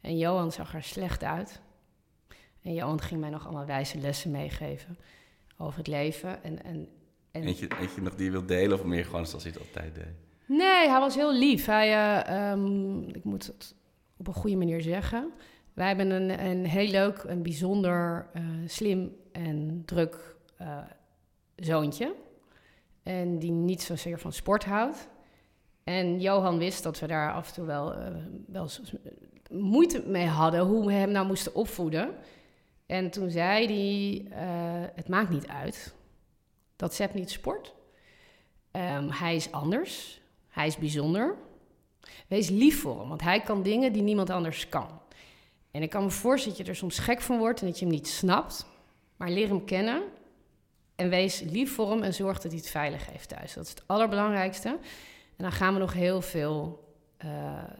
[0.00, 1.60] En Johan zag er slecht uit.
[2.62, 4.98] En Johan ging mij nog allemaal wijze lessen meegeven
[5.56, 6.42] over het leven.
[6.42, 6.88] En, en,
[7.30, 9.94] en Eentje, eentje nog die je wilt delen of meer gewoon zoals hij het altijd
[9.94, 10.14] deed?
[10.46, 11.66] Nee, hij was heel lief.
[11.66, 13.74] Hij, eh, ehm, ik moet het
[14.16, 15.32] op een goede manier zeggen.
[15.72, 20.78] Wij hebben een, een heel leuk, een bijzonder eh, slim en druk eh,
[21.56, 22.14] zoontje.
[23.04, 25.08] En die niet zozeer van sport houdt.
[25.84, 28.12] En Johan wist dat we daar af en toe wel, eh,
[28.46, 28.68] wel
[29.50, 32.14] moeite mee hadden hoe we hem nou moesten opvoeden.
[32.86, 35.94] En toen zei hij, eh, het maakt niet uit
[36.76, 37.74] dat Sepp niet sport.
[38.70, 41.36] Ehm, hij is anders, hij is bijzonder.
[42.28, 45.00] Wees lief voor hem, want hij kan dingen die niemand anders kan.
[45.70, 47.84] En ik kan me voorstellen dat je er soms gek van wordt en dat je
[47.84, 48.66] hem niet snapt.
[49.16, 50.02] Maar leer hem kennen
[50.96, 53.54] en wees lief voor hem en zorg dat hij het veilig heeft thuis.
[53.54, 54.68] Dat is het allerbelangrijkste.
[55.36, 56.82] En dan gaan we nog heel veel.
[57.16, 57.28] eh,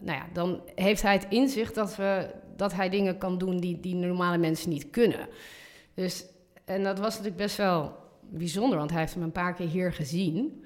[0.01, 3.81] nou ja, dan heeft hij het inzicht dat, we, dat hij dingen kan doen die,
[3.81, 5.29] die normale mensen niet kunnen.
[5.95, 6.25] Dus,
[6.65, 9.93] en dat was natuurlijk best wel bijzonder, want hij heeft hem een paar keer hier
[9.93, 10.65] gezien.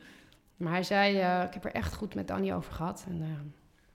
[0.57, 3.05] Maar hij zei: eh, Ik heb er echt goed met Danny over gehad.
[3.09, 3.29] En eh,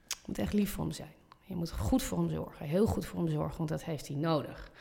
[0.08, 1.14] je moet echt lief voor hem zijn.
[1.46, 2.66] Je moet goed voor hem zorgen.
[2.66, 4.72] Heel goed voor hem zorgen, want dat heeft hij nodig.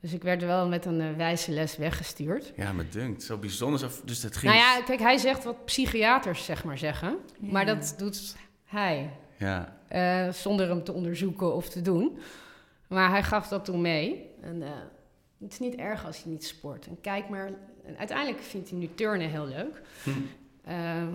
[0.00, 2.52] Dus ik werd wel met een eh, wijze les weggestuurd.
[2.56, 3.22] Ja, me dunkt.
[3.22, 3.78] Zo bijzonder.
[3.78, 4.52] Zo, dus dat ging...
[4.54, 7.16] Nou ja, kijk, hij zegt wat psychiaters zeg maar zeggen.
[7.40, 7.52] Ja.
[7.52, 9.10] Maar dat doet hij.
[9.38, 9.76] Ja.
[9.88, 12.18] eh, zonder hem te onderzoeken of te doen.
[12.88, 14.30] Maar hij gaf dat toen mee.
[14.40, 14.68] En, eh,
[15.40, 16.86] het is niet erg als je niet sport.
[16.86, 17.50] En kijk maar...
[17.84, 19.82] En uiteindelijk vindt hij nu turnen heel leuk.
[20.02, 20.10] Hm.
[20.64, 21.14] Ehm,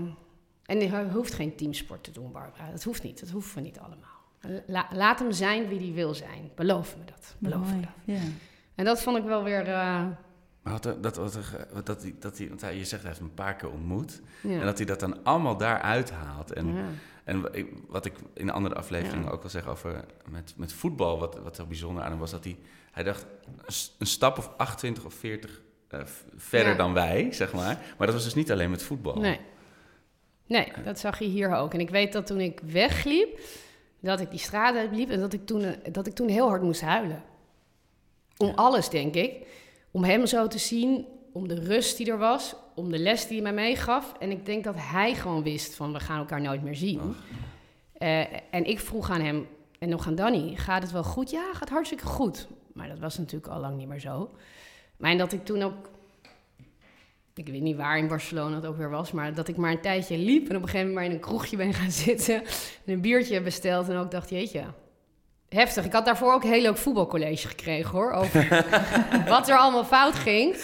[0.66, 2.72] en hij hoeft geen teamsport te doen, Barbara.
[2.72, 3.20] Dat hoeft niet.
[3.20, 4.14] Dat hoeven we niet allemaal.
[4.66, 6.52] La- laat hem zijn wie hij wil zijn.
[6.56, 7.36] Beloof me dat.
[7.38, 7.90] Beloof me dat.
[8.16, 8.22] Ja.
[8.76, 9.68] En dat vond ik wel weer...
[9.68, 10.06] eh,
[10.62, 13.20] Maar er- dat, wat er, wat dat, dat hij, want hij, je zegt hij heeft
[13.20, 14.22] hem een paar keer ontmoet.
[14.42, 14.60] Ja.
[14.60, 16.54] En dat hij dat dan allemaal daar uithaalt.
[16.54, 16.84] En, Ja.
[17.24, 17.42] en
[17.88, 21.68] wat ik in andere afleveringen ook al zeg over met, met voetbal, wat, wat er
[21.68, 22.58] bijzonder aan hem was, dat hij,
[22.92, 23.26] hij dacht
[24.00, 26.00] een stap of 28 of 40 eh,
[26.36, 27.78] verder dan wij, zeg maar.
[27.98, 29.16] Maar dat was dus niet alleen met voetbal.
[29.20, 29.40] Nee.
[30.48, 31.74] Nee, dat zag je hier ook.
[31.74, 33.40] En ik weet dat toen ik wegliep,
[34.00, 36.62] dat ik die straat uitliep en dat ik toen, eh, dat ik toen heel hard
[36.62, 37.24] moest huilen.
[38.38, 39.48] Om alles, denk ik.
[39.92, 43.42] Om hem zo te zien, om de rust die er was, om de les die
[43.42, 44.14] hij mij meegaf.
[44.20, 47.16] En ik denk dat hij gewoon wist van, we gaan elkaar nooit meer zien.
[47.94, 48.20] Eh,
[48.52, 49.48] en ik vroeg aan hem,
[49.80, 51.30] en nog aan Danny, gaat het wel goed?
[51.30, 52.48] Ja, gaat hartstikke goed.
[52.74, 54.30] Maar dat was natuurlijk al lang niet meer zo.
[54.98, 55.90] Maar en dat ik toen ook
[57.36, 59.82] ik weet niet waar in Barcelona het ook weer was, maar dat ik maar een
[59.82, 62.36] tijdje liep en op een gegeven moment maar in een kroegje ben gaan zitten
[62.86, 64.64] en een biertje besteld en ook dacht, jeetje,
[65.50, 65.86] heftig.
[65.86, 68.66] Ik had daarvoor ook een heel leuk voetbalcollege gekregen hoor, over
[69.28, 70.56] wat er allemaal fout ging.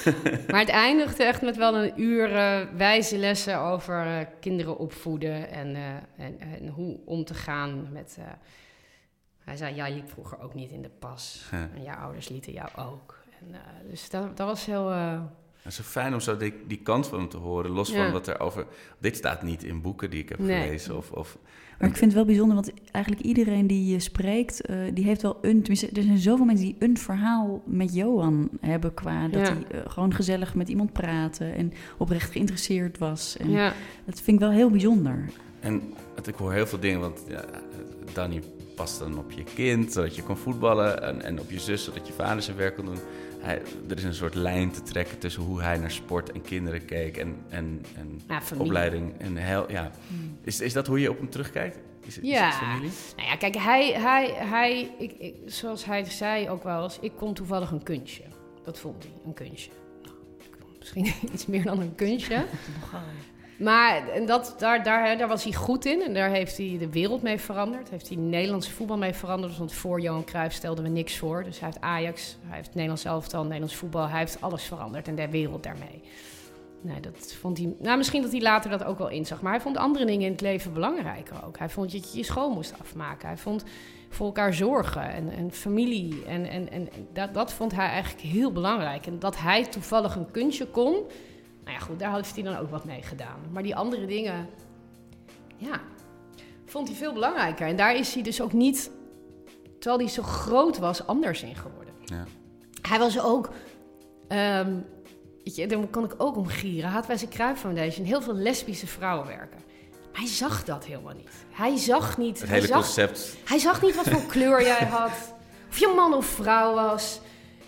[0.48, 5.50] Maar het eindigde echt met wel een uur eh, wijze lessen over eh, kinderen opvoeden
[5.50, 8.18] en, eh, en, en hoe om te gaan met...
[9.44, 11.48] hij zei, jij liep vroeger ook niet in de pas.
[11.52, 11.70] Ja.
[11.76, 13.24] En jouw ouders lieten jou ook.
[13.40, 13.56] En,
[13.90, 14.94] dus dat, dat was heel...
[15.62, 18.12] Het is zo fijn om zo die, die kant van hem te horen, los van
[18.12, 18.66] wat er over...
[18.99, 20.62] Dit staat niet in boeken die ik heb Nee.
[20.64, 20.97] gelezen.
[20.97, 21.38] Of, of,
[21.80, 25.22] Maar ik vind het wel bijzonder, want eigenlijk iedereen die je spreekt, eh, die heeft
[25.22, 25.59] wel een...
[25.59, 29.53] Tenminste, er zijn zoveel mensen die een verhaal met Johan hebben qua dat Ja.
[29.53, 33.38] hij eh, gewoon gezellig met iemand praatte en oprecht geïnteresseerd was.
[33.38, 33.74] En Ja.
[34.05, 35.26] Dat vind ik wel heel bijzonder.
[35.59, 35.82] En
[36.16, 37.45] het- ik hoor heel veel dingen, want ja,
[38.14, 38.41] Danny
[38.76, 41.03] past dan op je kind, zodat je kon voetballen.
[41.03, 42.97] En, en op je zus, zodat je vader zijn werk kon doen.
[43.42, 46.86] Hij, er is een soort lijn te trekken tussen hoe hij naar sport en kinderen
[46.86, 47.18] keek.
[47.18, 49.14] En, en, en Ja, opleiding.
[49.20, 49.92] En heel, ja.
[50.08, 50.38] Hmm.
[50.44, 51.78] is, is dat hoe je op hem terugkijkt?
[52.06, 52.89] Is, het- is Ja, het familie?
[53.16, 57.12] nou ja, kijk, hij, hij, hij ik, ik, zoals hij zei ook wel eens, ik
[57.18, 58.24] kon toevallig een kunstje.
[58.64, 59.72] Dat vond hij, een kunstje.
[60.04, 60.16] Nou,
[60.80, 62.46] misschien iets meer dan een kunstje.
[63.62, 66.89] Maar en dat, daar, daar, daar was hij goed in en daar heeft hij de
[66.89, 67.89] wereld mee veranderd.
[67.89, 69.57] Heeft hij Nederlandse voetbal mee veranderd.
[69.57, 71.43] Want voor Johan Cruijff stelden we niks voor.
[71.43, 74.07] Dus hij heeft Ajax, hij heeft Nederlands elftal, Nederlands voetbal.
[74.07, 76.01] Hij heeft alles veranderd en de wereld daarmee.
[76.82, 77.74] Nee, dat vond hij.
[77.80, 79.41] Nou, misschien dat hij later dat ook wel inzag.
[79.41, 81.57] Maar hij vond andere dingen in het leven belangrijker ook.
[81.57, 83.28] Hij vond dat je je school moest afmaken.
[83.28, 83.64] Hij vond
[84.09, 86.24] voor elkaar zorgen en, en familie.
[86.28, 89.05] En, en, en dat, dat vond hij eigenlijk heel belangrijk.
[89.05, 90.95] En dat hij toevallig een kunstje kon.
[91.64, 93.39] Nou ja, goed, daar heeft hij dan ook wat mee gedaan.
[93.51, 94.49] Maar die andere dingen,
[95.57, 95.82] ja,
[96.66, 97.68] vond hij veel belangrijker.
[97.68, 98.91] En daar is hij dus ook niet,
[99.80, 101.93] terwijl hij zo groot was, anders in geworden.
[102.05, 102.26] Ja.
[102.82, 103.49] Hij was ook,
[104.28, 104.74] ehm,
[105.43, 106.89] weet je, daar kan ik ook om gieren.
[106.89, 109.59] Had bij zijn Cruijff Foundation heel veel lesbische vrouwen werken.
[110.12, 111.45] Maar hij zag dat helemaal niet.
[111.51, 112.39] Hij zag niet...
[112.39, 113.38] Het hij hele zag, concept.
[113.45, 115.34] Hij zag niet wat voor kleur jij had.
[115.70, 117.20] Of je man of vrouw was.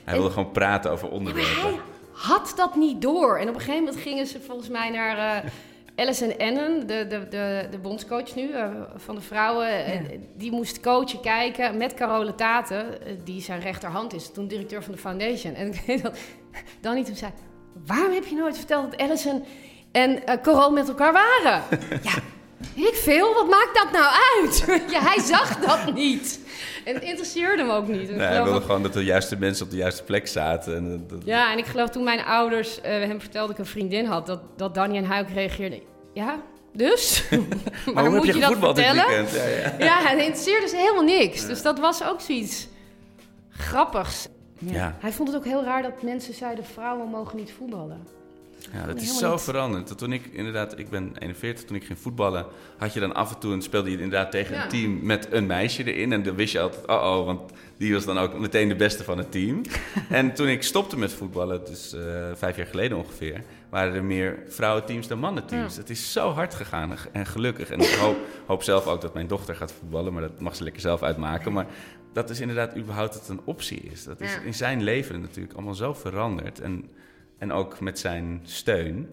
[0.04, 1.80] Hij wilde gewoon praten over onderwerpen.
[2.14, 3.38] Had dat niet door.
[3.38, 5.18] En op een gegeven moment gingen ze volgens mij naar...
[5.18, 5.50] eh
[5.96, 9.68] Alison Ennen, de, de, de, de bondscoach nu eh, van de vrouwen,
[10.38, 14.92] die moest coachen, kijken met Carole Taten, eh, die zijn rechterhand is, toen directeur van
[14.94, 15.54] de foundation.
[15.54, 16.18] En ik weet dat
[16.82, 17.32] Danny toen zei,
[17.86, 19.46] waarom heb je nooit verteld dat Alison
[19.92, 21.64] en eh Carole met elkaar waren?
[22.04, 22.14] ja,
[22.74, 24.06] ik veel, wat maakt dat nou
[24.42, 24.66] uit?
[24.94, 26.40] ja, hij zag dat niet.
[26.86, 28.10] En het interesseerde hem ook niet.
[28.10, 30.76] En Nee, hij wilde dat- gewoon dat de juiste mensen op de juiste plek zaten.
[30.76, 33.66] En, dat- dat- ja, en ik geloof toen mijn ouders eh, hem vertelden dat ik
[33.66, 35.80] een vriendin had, dat, dat Danny en hij ook reageerden.
[36.14, 36.40] Ja,
[36.74, 37.24] Dus,
[37.94, 38.96] maar, heb moet je je, dat vertellen.
[39.12, 39.76] Ja, ja.
[39.86, 41.46] ja, hij interesseerde ze helemaal niks.
[41.46, 42.68] Dus dat was ook zoiets
[43.50, 44.28] grappigs.
[44.60, 44.96] Ja.
[45.00, 46.66] Hij vond het ook heel raar dat mensen zeiden...
[46.66, 48.08] vrouwen mogen niet voetballen.
[48.74, 49.42] Ja, dat is zo niet.
[49.42, 49.88] veranderd.
[49.88, 52.46] Dat Toen ik inderdaad, ik ben 41, toen ik ging voetballen,
[52.78, 54.64] had je dan af en toe, en speelde je inderdaad tegen Ja.
[54.64, 56.12] een team met een meisje erin.
[56.14, 59.04] En dan wist je altijd, oh oh, want die was dan ook meteen de beste
[59.04, 59.62] van het team.
[60.10, 62.02] en toen ik stopte met voetballen, dus eh,
[62.36, 65.74] vijf jaar geleden ongeveer, waren er meer vrouwenteams dan mannenteams.
[65.76, 65.80] Ja.
[65.82, 67.70] Het is zo hard gegaan en- en gelukkig.
[67.70, 70.64] En ik hoop, hoop zelf ook dat mijn dochter gaat voetballen, maar dat mag ze
[70.64, 71.54] lekker zelf uitmaken.
[71.54, 71.66] Maar
[72.14, 74.04] dat is inderdaad überhaupt dat het een optie is.
[74.04, 74.40] Dat is Ja.
[74.42, 76.60] in zijn leven natuurlijk allemaal zo veranderd.
[76.62, 76.90] En,
[77.44, 79.10] en ook met zijn steun.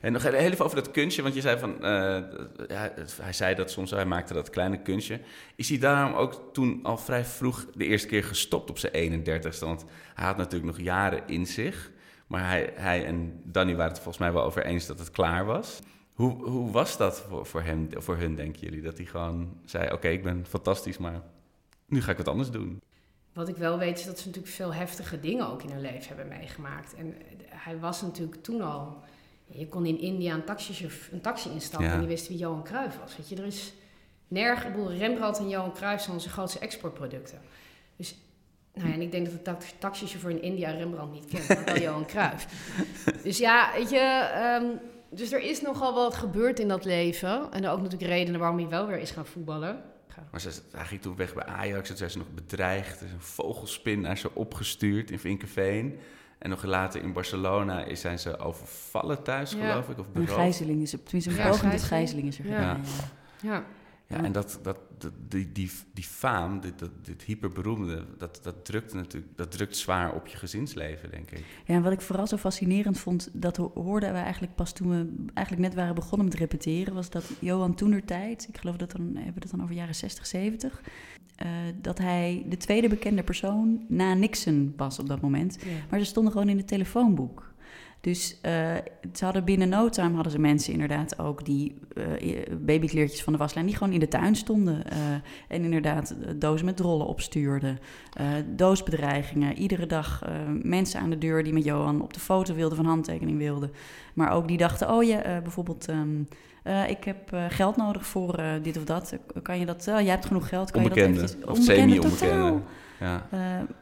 [0.00, 2.22] En nog even over dat kunstje, want je zei van, eh,
[2.68, 5.20] ja, het- hij zei dat soms, hij maakte dat kleine kunstje.
[5.56, 9.64] Is hij daarom ook toen al vrij vroeg de eerste keer gestopt op zijn 31ste?
[9.64, 9.84] Want
[10.14, 11.90] hij had natuurlijk nog jaren in zich,
[12.26, 15.44] maar hij, hij en Danny waren het volgens mij wel over eens dat het klaar
[15.44, 15.78] was.
[16.14, 18.82] Hoe, hoe was dat voor, voor hem, voor hun, denken jullie?
[18.82, 21.22] Dat hij gewoon zei, oké, ik ben fantastisch, maar
[21.86, 22.80] nu ga ik wat anders doen.
[23.38, 26.16] Wat ik wel weet is dat ze natuurlijk veel heftige dingen ook in hun leven
[26.16, 26.94] hebben meegemaakt.
[26.94, 28.96] En eh, hij was natuurlijk toen al...
[29.46, 31.92] Je kon in India een taxi, een taxi instappen Ja.
[31.94, 33.16] en die wist wie Johan Cruijff was.
[33.16, 33.72] Weet je, er is
[34.28, 34.66] nergens...
[34.66, 37.38] Ik bedoel, Rembrandt en Johan Cruijff zijn onze grootste exportproducten.
[37.96, 38.16] Dus,
[38.74, 41.64] nou ja, en ik denk dat de tax- taxichauffeur in India Rembrandt niet kent, maar
[41.64, 42.46] wel Johan Cruijff.
[43.22, 44.30] Dus ja, weet je...
[44.34, 44.66] ehm,
[45.10, 47.52] dus er is nogal wat gebeurd in dat leven.
[47.52, 49.82] En ook natuurlijk redenen waarom hij wel weer is gaan voetballen.
[50.30, 51.88] Maar ze, hij ging toen weg bij Ajax.
[51.88, 53.00] Toen zijn ze nog bedreigd.
[53.00, 55.98] Er is een vogelspin naar ze opgestuurd in Vinkenveen.
[56.38, 59.70] En nog later in Barcelona is, zijn ze overvallen thuis, Ja.
[59.70, 59.98] geloof ik.
[59.98, 61.88] Of Een gijzeling is, tenminste een Ja, poging tot gijzeling.
[61.88, 62.56] gijzeling is er Ja.
[62.74, 62.84] gedaan.
[63.40, 63.52] Ja.
[63.52, 63.64] Ja.
[64.08, 68.64] Ja, en dat, dat, dat, die, die, die faam, dit, dat, dit hyperberoemde, dat, dat
[68.64, 71.44] drukt natuurlijk dat drukt zwaar op je gezinsleven, denk ik.
[71.64, 74.88] Ja, en wat ik vooral zo fascinerend vond, dat ho- hoorden we eigenlijk pas toen
[74.88, 79.00] we eigenlijk net waren begonnen met repeteren, was dat Johan toenertijd, ik geloof dat dan,
[79.06, 80.82] hebben we het dan over jaren 60, 70,
[81.36, 81.48] eh,
[81.80, 85.58] dat hij de tweede bekende persoon na Nixon was op dat moment.
[85.64, 85.70] Ja.
[85.90, 87.52] Maar ze stonden gewoon in het telefoonboek.
[88.00, 88.52] Dus eh,
[89.14, 91.74] ze hadden binnen no time hadden ze mensen inderdaad ook die
[92.20, 94.90] eh, babykleertjes van de waslijn die gewoon in de tuin stonden.
[94.90, 94.96] eh,
[95.48, 97.78] en inderdaad dozen met drollen opstuurden.
[98.56, 99.58] doosbedreigingen.
[99.58, 100.24] Iedere dag
[100.62, 103.70] mensen aan de deur die met Johan op de foto wilden, van handtekening wilden.
[104.14, 105.88] Maar ook die dachten, oh ja, bijvoorbeeld...
[105.88, 106.22] ehm,
[106.62, 109.16] eh, ik heb geld nodig voor dit of dat.
[109.42, 109.84] Kan je dat?
[109.84, 110.70] Jij hebt genoeg geld.
[110.70, 111.50] Kan Onbekende, je dat eventjes?
[111.50, 112.42] of Onbekende, semi-onbekende.
[112.42, 112.62] totaal.
[113.00, 113.26] Ja.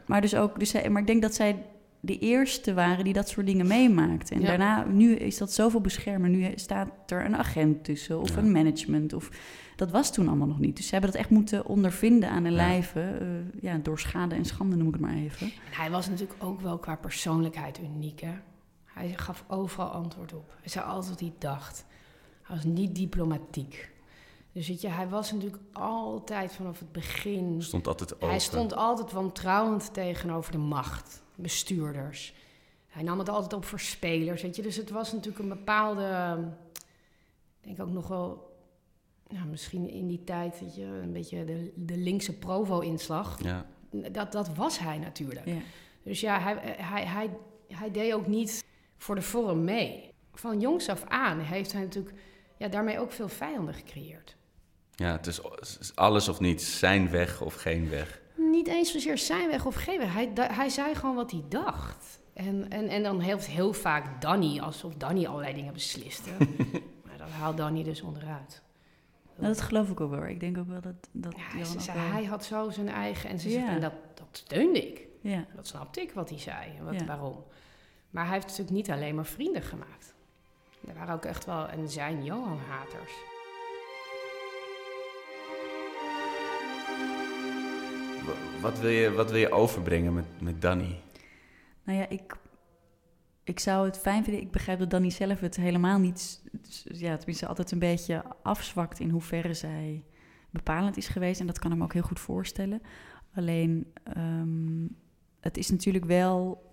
[0.05, 1.65] Maar dus ook, dus, zij- maar ik denk dat zij
[1.99, 4.35] de eerste waren die dat soort dingen meemaakten.
[4.35, 4.47] En Ja.
[4.47, 6.29] daarna, nu is dat zoveel beschermer.
[6.29, 8.37] Nu staat er een agent tussen of Ja.
[8.37, 9.13] een management.
[9.13, 9.29] Of,
[9.75, 10.75] dat was toen allemaal nog niet.
[10.75, 12.55] Dus ze hebben dat echt moeten ondervinden aan de Ja.
[12.55, 12.99] lijve.
[13.01, 15.47] eh, ja, door schade en schande noem ik het maar even.
[15.47, 18.33] En hij was natuurlijk ook wel qua persoonlijkheid uniek, hè?
[18.85, 20.53] Hij gaf overal antwoord op.
[20.59, 21.85] Hij zei altijd wat hij dacht.
[22.41, 23.89] Hij was niet diplomatiek.
[24.51, 27.61] Dus weet je, hij was natuurlijk altijd vanaf het begin...
[27.61, 28.27] Stond altijd open.
[28.29, 32.33] Hij stond altijd wantrouwend tegenover de macht, bestuurders.
[32.87, 34.61] Hij nam het altijd op voor spelers, weet je.
[34.61, 36.37] Dus het was natuurlijk een bepaalde...
[37.61, 38.55] Ik denk ook nog wel...
[39.27, 43.43] Ja, misschien in die tijd, weet je, een beetje de, de linkse provo-inslag.
[43.43, 43.65] Ja.
[43.91, 45.45] Dat, dat was hij natuurlijk.
[45.45, 45.57] Ja.
[46.03, 47.29] Dus ja, hij, hij, hij,
[47.67, 48.65] hij deed ook niet
[48.97, 50.13] voor de vorm mee.
[50.33, 52.15] Van jongs af aan heeft hij natuurlijk
[52.57, 54.35] ja, daarmee ook veel vijanden gecreëerd.
[54.95, 56.79] Ja, het is het is alles of niets.
[56.79, 58.21] Zijn weg of geen weg.
[58.37, 60.13] Niet eens zozeer zijn weg of geen weg.
[60.13, 62.19] Hij, hij zei gewoon wat hij dacht.
[62.33, 66.29] En, en, en dan heeft heel vaak Danny, alsof Danny allerlei dingen besliste.
[67.05, 68.61] maar dat haalt Danny dus onderuit.
[69.35, 70.25] Nou, dat geloof ik ook wel.
[70.25, 72.69] Ik denk ook wel dat, dat Ja, Johan ze ook zei, wel- hij had zo
[72.69, 73.29] zijn eigen...
[73.29, 75.01] En, ze zegt, en dat, dat steunde ik.
[75.21, 75.45] Ja.
[75.55, 77.43] Dat snapte ik wat hij zei en wat, waarom.
[78.09, 80.13] Maar hij heeft natuurlijk niet alleen maar vrienden gemaakt.
[80.87, 83.11] Er waren ook echt wel, en zijn Johan-haters.
[88.61, 90.99] Wat wil je, wat wil je overbrengen met, met Danny?
[91.83, 92.35] Nou ja, ik,
[93.43, 94.41] ik zou het fijn vinden.
[94.41, 96.43] Ik begrijp dat Danny zelf het helemaal niet,
[96.83, 100.03] ja, tenminste altijd een beetje afzwakt in hoeverre zij
[100.49, 101.39] bepalend is geweest.
[101.39, 102.81] En dat kan ik me ook heel goed voorstellen.
[103.35, 104.87] Alleen, ehm,
[105.39, 106.65] het is natuurlijk wel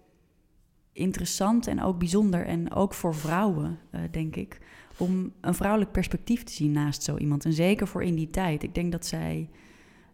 [0.92, 2.46] interessant en ook bijzonder.
[2.46, 4.58] En ook voor vrouwen, eh, denk ik,
[4.98, 7.44] om een vrouwelijk perspectief te zien naast zo iemand.
[7.44, 8.62] En zeker voor in die tijd.
[8.62, 9.48] Ik denk dat zij.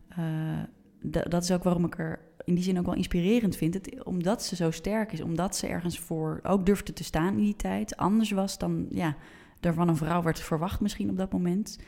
[0.08, 0.58] eh,
[1.02, 3.74] dat is ook waarom ik er in die zin ook wel inspirerend vind.
[3.74, 7.42] Het, omdat ze zo sterk is, omdat ze ergens voor ook durfde te staan in
[7.44, 7.96] die tijd.
[7.96, 9.16] Anders was dan ja,
[9.60, 11.78] er van een vrouw werd verwacht misschien op dat moment.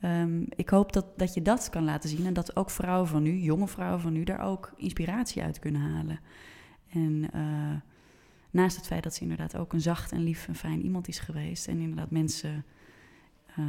[0.00, 3.22] Ehm, ik hoop dat, dat je dat kan laten zien en dat ook vrouwen van
[3.22, 6.20] nu, jonge vrouwen van nu, daar ook inspiratie uit kunnen halen.
[6.88, 7.80] En eh,
[8.50, 11.18] naast het feit dat ze inderdaad ook een zacht en lief en fijn iemand is
[11.18, 12.64] geweest en inderdaad mensen
[13.56, 13.64] eh,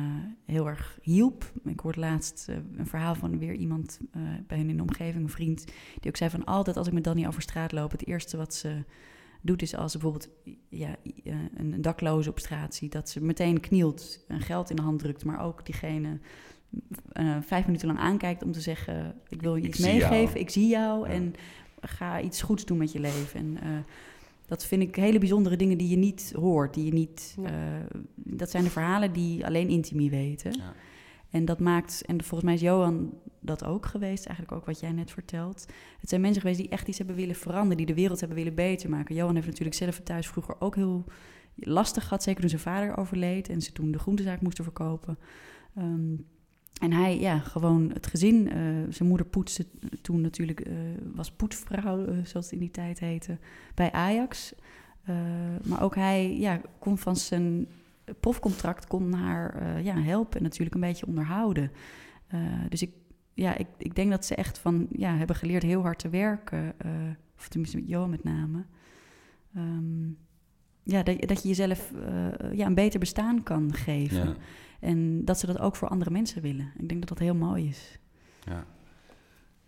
[0.45, 1.51] heel erg hielp.
[1.63, 5.23] Ik hoorde laatst eh, een verhaal van weer iemand eh, bij hen in de omgeving,
[5.23, 5.65] een vriend,
[5.99, 8.53] die ook zei van altijd als ik met Danny over straat loop, het eerste wat
[8.53, 8.83] ze
[9.41, 10.29] doet is als ze bijvoorbeeld
[10.69, 10.95] ja,
[11.55, 15.25] een dakloze op straat ziet, dat ze meteen knielt en geld in de hand drukt,
[15.25, 16.19] maar ook diegene
[17.41, 19.91] vijf minuten lang aankijkt om te zeggen, ik wil je Ik iets jou.
[19.97, 21.33] meegeven, ik zie jou en
[21.81, 23.39] ga iets goeds doen met je leven.
[23.39, 23.85] En
[24.45, 27.35] dat vind ik hele bijzondere dingen die je niet hoort, die je niet.
[27.41, 27.47] Ja.
[27.47, 30.51] eh, dat zijn de verhalen die alleen intimi weten.
[30.51, 30.73] Ja.
[31.29, 34.91] En dat maakt, en volgens mij is Johan dat ook geweest, eigenlijk ook wat jij
[34.91, 35.65] net vertelt.
[35.99, 38.55] Het zijn mensen geweest die echt iets hebben willen veranderen, die de wereld hebben willen
[38.55, 39.15] beter maken.
[39.15, 41.03] Johan heeft natuurlijk zelf het thuis vroeger ook heel
[41.55, 45.17] lastig gehad, zeker toen zijn vader overleed en ze toen de groentezaak moesten verkopen.
[45.75, 46.13] Ehm,
[46.81, 48.49] en hij, ja, gewoon het gezin.
[48.51, 48.57] eh,
[48.89, 49.65] zijn moeder poetste
[50.01, 50.73] toen natuurlijk, eh,
[51.13, 53.37] was poetsvrouw, eh, zoals het in die tijd heette,
[53.75, 54.53] bij Ajax.
[55.63, 57.67] Maar ook hij, ja, kon van zijn
[58.19, 61.71] profcontract kon haar ja, helpen en natuurlijk een beetje onderhouden.
[62.69, 62.91] Dus ik,
[63.33, 66.73] ja, ik, ik denk dat ze echt van, ja, hebben geleerd heel hard te werken.
[67.37, 68.65] of tenminste met Jo met name.
[69.55, 70.07] Ehm,
[70.85, 74.27] ja, dat, dat je jezelf eh, ja, een beter bestaan kan geven.
[74.27, 74.35] Ja.
[74.79, 76.71] En dat ze dat ook voor andere mensen willen.
[76.77, 77.99] Ik denk dat dat heel mooi is.
[78.43, 78.65] Ja.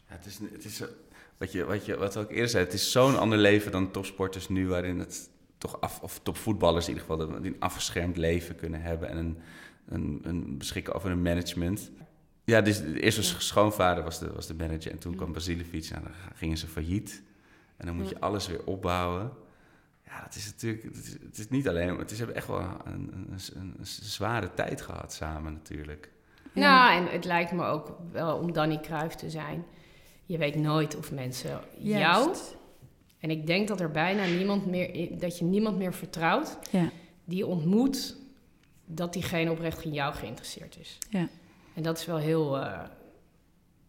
[0.09, 0.84] Ja, het is, het is,
[1.38, 4.49] wat, je, wat, je, wat ook eerder zei, het is zo'n ander leven dan topsporters
[4.49, 8.82] nu, waarin het toch af, of topvoetballers in ieder geval, die een afgeschermd leven kunnen
[8.82, 9.38] hebben en een,
[9.86, 11.91] een, een beschikken over een management.
[12.43, 16.01] Ja, dus de eerste schoonvader was de, was de manager en toen kwam Basilevic en
[16.03, 17.24] dan gingen ze failliet.
[17.78, 19.32] En dan moet je alles weer opbouwen.
[20.08, 22.60] Ja, dat is natuurlijk, het is, het is niet alleen, het is hebben echt wel
[22.60, 26.12] een, een, een, een zware tijd gehad samen natuurlijk.
[26.53, 29.66] Nou, en het lijkt me ook wel om Danny Cruijff te zijn.
[30.26, 32.36] Je weet nooit of mensen jou...
[33.20, 35.20] En ik denk dat er bijna niemand meer...
[35.20, 36.89] dat je niemand meer vertrouwt Ja.
[37.26, 38.18] die ontmoet...
[38.86, 40.97] dat diegene oprecht in jou geïnteresseerd is.
[41.10, 41.28] Ja.
[41.74, 42.58] En dat is wel heel...
[42.58, 42.84] eh,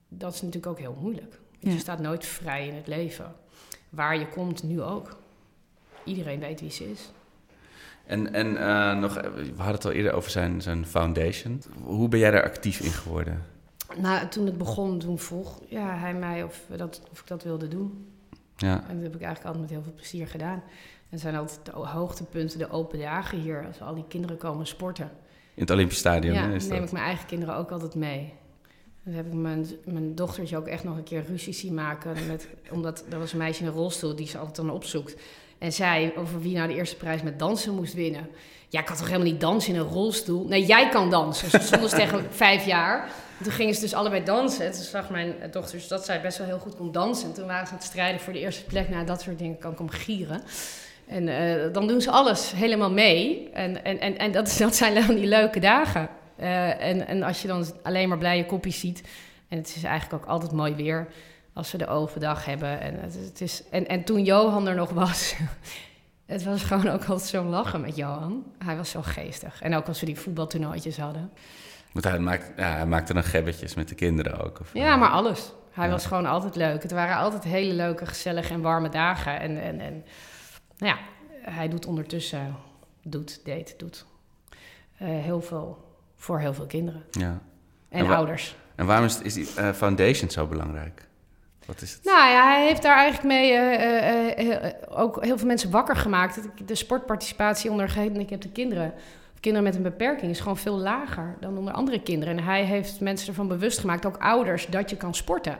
[0.08, 1.40] dat is natuurlijk ook heel moeilijk.
[1.58, 1.70] Ja.
[1.70, 3.34] Je staat nooit vrij in het leven.
[3.88, 5.16] Waar je komt, nu ook.
[6.08, 7.10] Iedereen weet wie ze is.
[8.06, 11.62] En, en eh, nog, we hadden het al eerder over zijn, zijn foundation.
[11.82, 13.44] Hoe ben jij daar actief in geworden?
[13.96, 17.68] Nou, toen het begon, toen vroeg ja, hij mij of, dat, of ik dat wilde
[17.68, 18.06] doen.
[18.56, 18.84] Ja.
[18.88, 20.62] En dat heb ik eigenlijk altijd met heel veel plezier gedaan.
[21.10, 25.10] En zijn altijd de hoogtepunten, de open dagen hier, als al die kinderen komen sporten.
[25.54, 26.86] In het Olympisch Stadion, ja, hè, dan is neem dat?
[26.86, 28.32] ik mijn eigen kinderen ook altijd mee.
[29.04, 32.16] Dan heb ik mijn, mijn dochtertje ook echt nog een keer ruzie zien maken.
[32.26, 35.16] Met, omdat er was een meisje in een rolstoel die ze altijd dan opzoekt.
[35.58, 38.28] En zij over wie nou de eerste prijs met dansen moest winnen.
[38.68, 40.44] Ja, ik kan toch helemaal niet dansen in een rolstoel?
[40.46, 41.50] Nee, jij kan dansen.
[41.50, 43.02] Ze stonden tegen vijf jaar.
[43.38, 44.64] En toen gingen ze dus allebei dansen.
[44.66, 47.28] En toen zag mijn dochter dus dat zij best wel heel goed kon dansen.
[47.28, 48.88] En toen waren ze aan het strijden voor de eerste plek.
[48.88, 50.42] Nou, dat soort dingen kan ik om gieren.
[51.06, 53.50] En eh, dan doen ze alles helemaal mee.
[53.52, 56.08] En, en, en, en dat, is- dat zijn dan die leuke dagen.
[56.36, 59.02] Eh, en, en als je dan alleen maar blije kopjes ziet.
[59.48, 61.08] En het is eigenlijk ook altijd mooi weer
[61.58, 62.80] als we de overdag hebben.
[62.80, 65.34] En, het, het is, en, en toen Johan er nog was,
[66.26, 68.44] het was gewoon ook altijd zo lachen met Johan.
[68.64, 69.62] Hij was zo geestig.
[69.62, 71.30] En ook als we die voetbaltoernooitjes hadden.
[71.92, 74.60] Want hij, maakt, ja, hij maakte dan gebbetjes met de kinderen ook.
[74.60, 75.52] Of, Ja, maar alles.
[75.70, 75.92] Hij Ja.
[75.92, 76.82] was gewoon altijd leuk.
[76.82, 79.40] Het waren altijd hele leuke, gezellige en warme dagen.
[79.40, 80.04] En, en, en
[80.78, 80.98] nou ja,
[81.50, 82.56] hij doet ondertussen,
[83.02, 84.06] doet, deed, doet
[84.98, 85.86] eh, heel veel
[86.16, 87.02] voor heel veel kinderen.
[87.10, 87.40] Ja.
[87.88, 88.56] En ouders.
[88.74, 91.06] En waarom is, is die eh, foundation zo belangrijk?
[91.68, 92.04] Wat is het?
[92.04, 95.96] Nou ja, hij heeft daar eigenlijk mee eh, eh, eh, ook heel veel mensen wakker
[95.96, 96.40] gemaakt.
[96.66, 98.94] De sportparticipatie onder gehandicapte kinderen,
[99.40, 102.38] kinderen met een beperking, is gewoon veel lager dan onder andere kinderen.
[102.38, 105.58] En hij heeft mensen ervan bewust gemaakt, ook ouders, dat je kan sporten.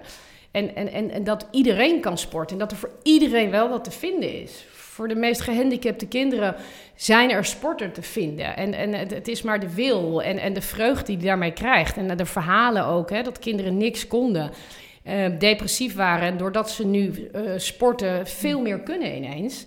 [0.51, 2.53] En, en, en, en dat iedereen kan sporten.
[2.53, 4.67] En dat er voor iedereen wel wat te vinden is.
[4.73, 6.57] Voor de meest gehandicapte kinderen
[6.95, 8.57] zijn er sporten te vinden.
[8.57, 11.97] En, en het, is maar de wil en, en de vreugde die hij daarmee krijgt.
[11.97, 14.51] En de verhalen ook, hè, dat kinderen niks konden.
[15.09, 16.29] Eh, depressief waren.
[16.29, 19.67] En doordat ze nu eh, sporten veel meer kunnen ineens.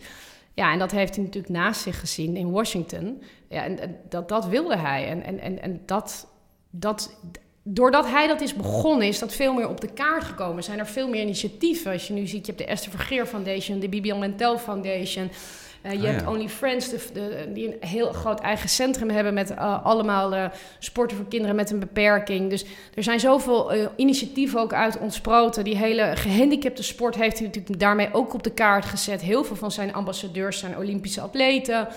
[0.54, 3.22] Ja, en dat heeft hij natuurlijk naast zich gezien in Washington.
[3.50, 5.08] Ja, en, en dat, dat wilde hij.
[5.08, 6.28] En, en, en, en dat,
[6.70, 7.18] dat,
[7.64, 10.64] doordat hij dat is begonnen, is dat veel meer op de kaart gekomen.
[10.64, 11.92] Zijn er veel meer initiatieven.
[11.92, 15.30] Als je nu ziet, je hebt de Esther Vergeer Foundation, de Bibian Mentel Foundation.
[15.82, 16.30] Eh, je Ah, hebt ja.
[16.30, 20.46] Only Friends, de, de- die een heel groot eigen centrum hebben met eh, allemaal eh,
[20.80, 22.50] sporten voor kinderen met een beperking.
[22.50, 25.64] Dus er zijn zoveel initiatieven ook uit ontsproten.
[25.64, 29.22] Die hele gehandicapte sport heeft hij natuurlijk daarmee ook op de kaart gezet.
[29.22, 31.88] Heel veel van zijn ambassadeurs zijn Olympische atleten.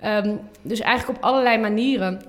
[0.00, 2.20] Ehm, dus eigenlijk op allerlei manieren.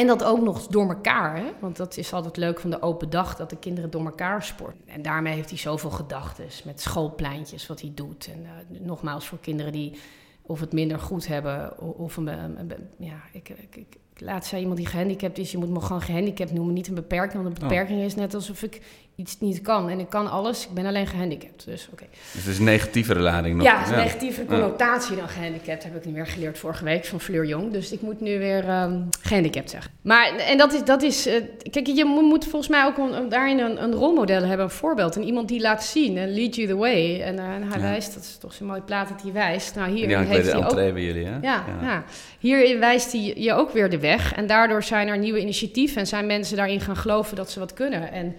[0.00, 1.36] En dat ook nog door elkaar.
[1.36, 1.44] Hè?
[1.60, 4.80] Want dat is altijd leuk van de open dag, dat de kinderen door elkaar sporten.
[4.86, 6.44] En daarmee heeft hij zoveel gedachten.
[6.64, 8.30] Met schoolpleintjes, wat hij doet.
[8.32, 9.98] En eh, nogmaals, voor kinderen die
[10.42, 11.80] of het minder goed hebben...
[11.80, 15.58] of een, een- een- ja, ik, ik, ik, laatst zei iemand die gehandicapt is, je
[15.58, 17.42] moet me gewoon gehandicapt noemen, niet een beperking.
[17.42, 17.68] Want een Oh.
[17.68, 18.80] beperking is net alsof ik
[19.20, 19.88] iets niet kan.
[19.90, 21.64] En ik kan alles, ik ben alleen gehandicapt.
[21.66, 22.04] Dus oké.
[22.32, 23.66] Dus het is een negatievere lading nog.
[23.66, 24.46] Ja, een negatieve Ja.
[24.46, 25.82] connotatie dan gehandicapt.
[25.82, 27.72] Heb ik nu weer geleerd vorige week van Fleur Jong.
[27.72, 29.92] Dus ik moet nu weer ehm, gehandicapt zeggen.
[30.02, 31.34] Maar, en dat is, dat is eh,
[31.70, 35.16] kijk, je mo- moet volgens mij ook een, daarin een, een rolmodel hebben, een voorbeeld.
[35.16, 37.20] En iemand die laat zien, en lead you the way.
[37.20, 37.84] En, eh, en hij Ja.
[37.90, 39.74] wijst, dat is toch zo'n mooi plaat dat hij wijst.
[39.74, 40.74] Nou, hier bij heeft de hij ook...
[40.74, 41.32] bij jullie, hè?
[41.32, 41.64] Ja, Ja.
[41.82, 42.04] ja.
[42.38, 44.34] hier wijst hij je ook weer de weg.
[44.34, 47.72] En daardoor zijn er nieuwe initiatieven en zijn mensen daarin gaan geloven dat ze wat
[47.72, 48.12] kunnen.
[48.12, 48.34] En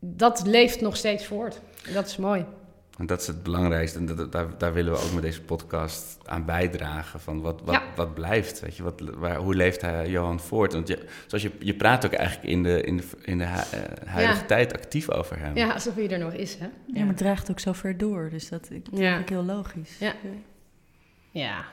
[0.00, 1.60] dat leeft nog steeds voort.
[1.86, 2.44] En dat is mooi.
[2.98, 3.98] En dat is het belangrijkste.
[3.98, 7.20] En dat, daar, daar willen we ook met deze podcast aan bijdragen.
[7.20, 7.82] Van wat, wat, Ja.
[7.96, 8.60] wat blijft?
[8.60, 8.82] Weet je?
[8.82, 10.72] Wat, waar, hoe leeft hij, Johan voort?
[10.72, 13.60] Want je, zoals je, je praat ook eigenlijk in de, in de, in de eh,
[14.06, 14.46] huidige Ja.
[14.46, 15.56] tijd actief over hem.
[15.56, 16.66] Ja, alsof hij er nog is, hè?
[16.86, 18.28] Ja, maar het draagt ook zo ver door.
[18.30, 19.98] Dus dat, ik, vind ik heel logisch.
[19.98, 20.12] Ja.
[21.30, 21.64] Ja.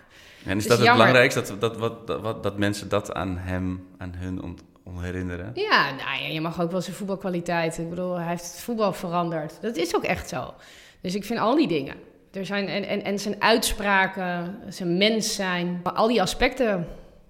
[0.46, 1.42] En is dat het belangrijkste?
[1.42, 4.68] Dat, dat, wat, dat, wat, dat mensen dat aan hem, aan hun ont, on
[5.02, 5.52] herinneren?
[5.54, 7.78] Ja, nou ja, je mag ook wel zijn voetbalkwaliteit.
[7.78, 9.62] Ik bedoel, hij heeft het voetbal veranderd.
[9.62, 10.54] Dat is ook echt zo.
[11.02, 11.96] Dus ik vind al die dingen.
[12.32, 15.80] Er zijn, en, en, en zijn uitspraken, zijn mens zijn.
[15.84, 16.88] Al die aspecten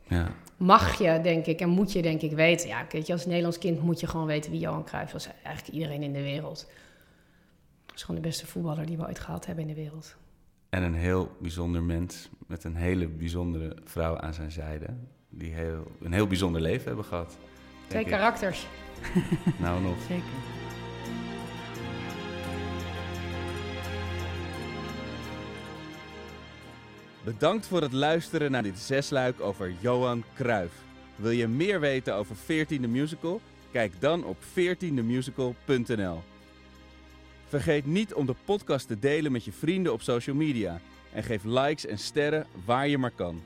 [0.08, 0.32] Ja.
[0.58, 2.68] mag je, denk ik, en moet je, denk ik, weten.
[2.68, 5.28] Ja, weet je, als Nederlands kind moet je gewoon weten wie Johan Cruijff was.
[5.44, 6.68] Eigenlijk iedereen in de wereld.
[7.86, 10.16] Dat is gewoon de beste voetballer die we ooit gehad hebben in de wereld.
[10.70, 14.86] En een heel bijzonder mens met een hele bijzondere vrouw aan zijn zijde.
[15.30, 17.38] Die heel, een heel bijzonder leven hebben gehad.
[17.88, 18.08] Twee ik.
[18.08, 18.68] karakters.
[19.60, 19.96] Nou nog.
[20.08, 20.24] Zeker.
[27.24, 30.74] Bedankt voor het luisteren naar dit zesluik over Johan Cruijff.
[31.16, 33.42] Wil je meer weten over 14e Musical?
[33.72, 36.22] Kijk dan op 14themusical.nl.
[37.48, 40.80] Vergeet niet om de podcast te delen met je vrienden op social media.
[41.14, 43.42] En geef likes en sterren waar je maar kan.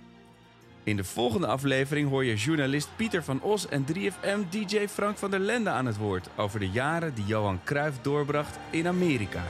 [0.84, 5.32] In de volgende aflevering hoor je journalist Pieter van Os en 3FM DJ Frank van
[5.32, 9.44] der Lende aan het woord over de jaren die Johan Cruijff doorbracht in Amerika.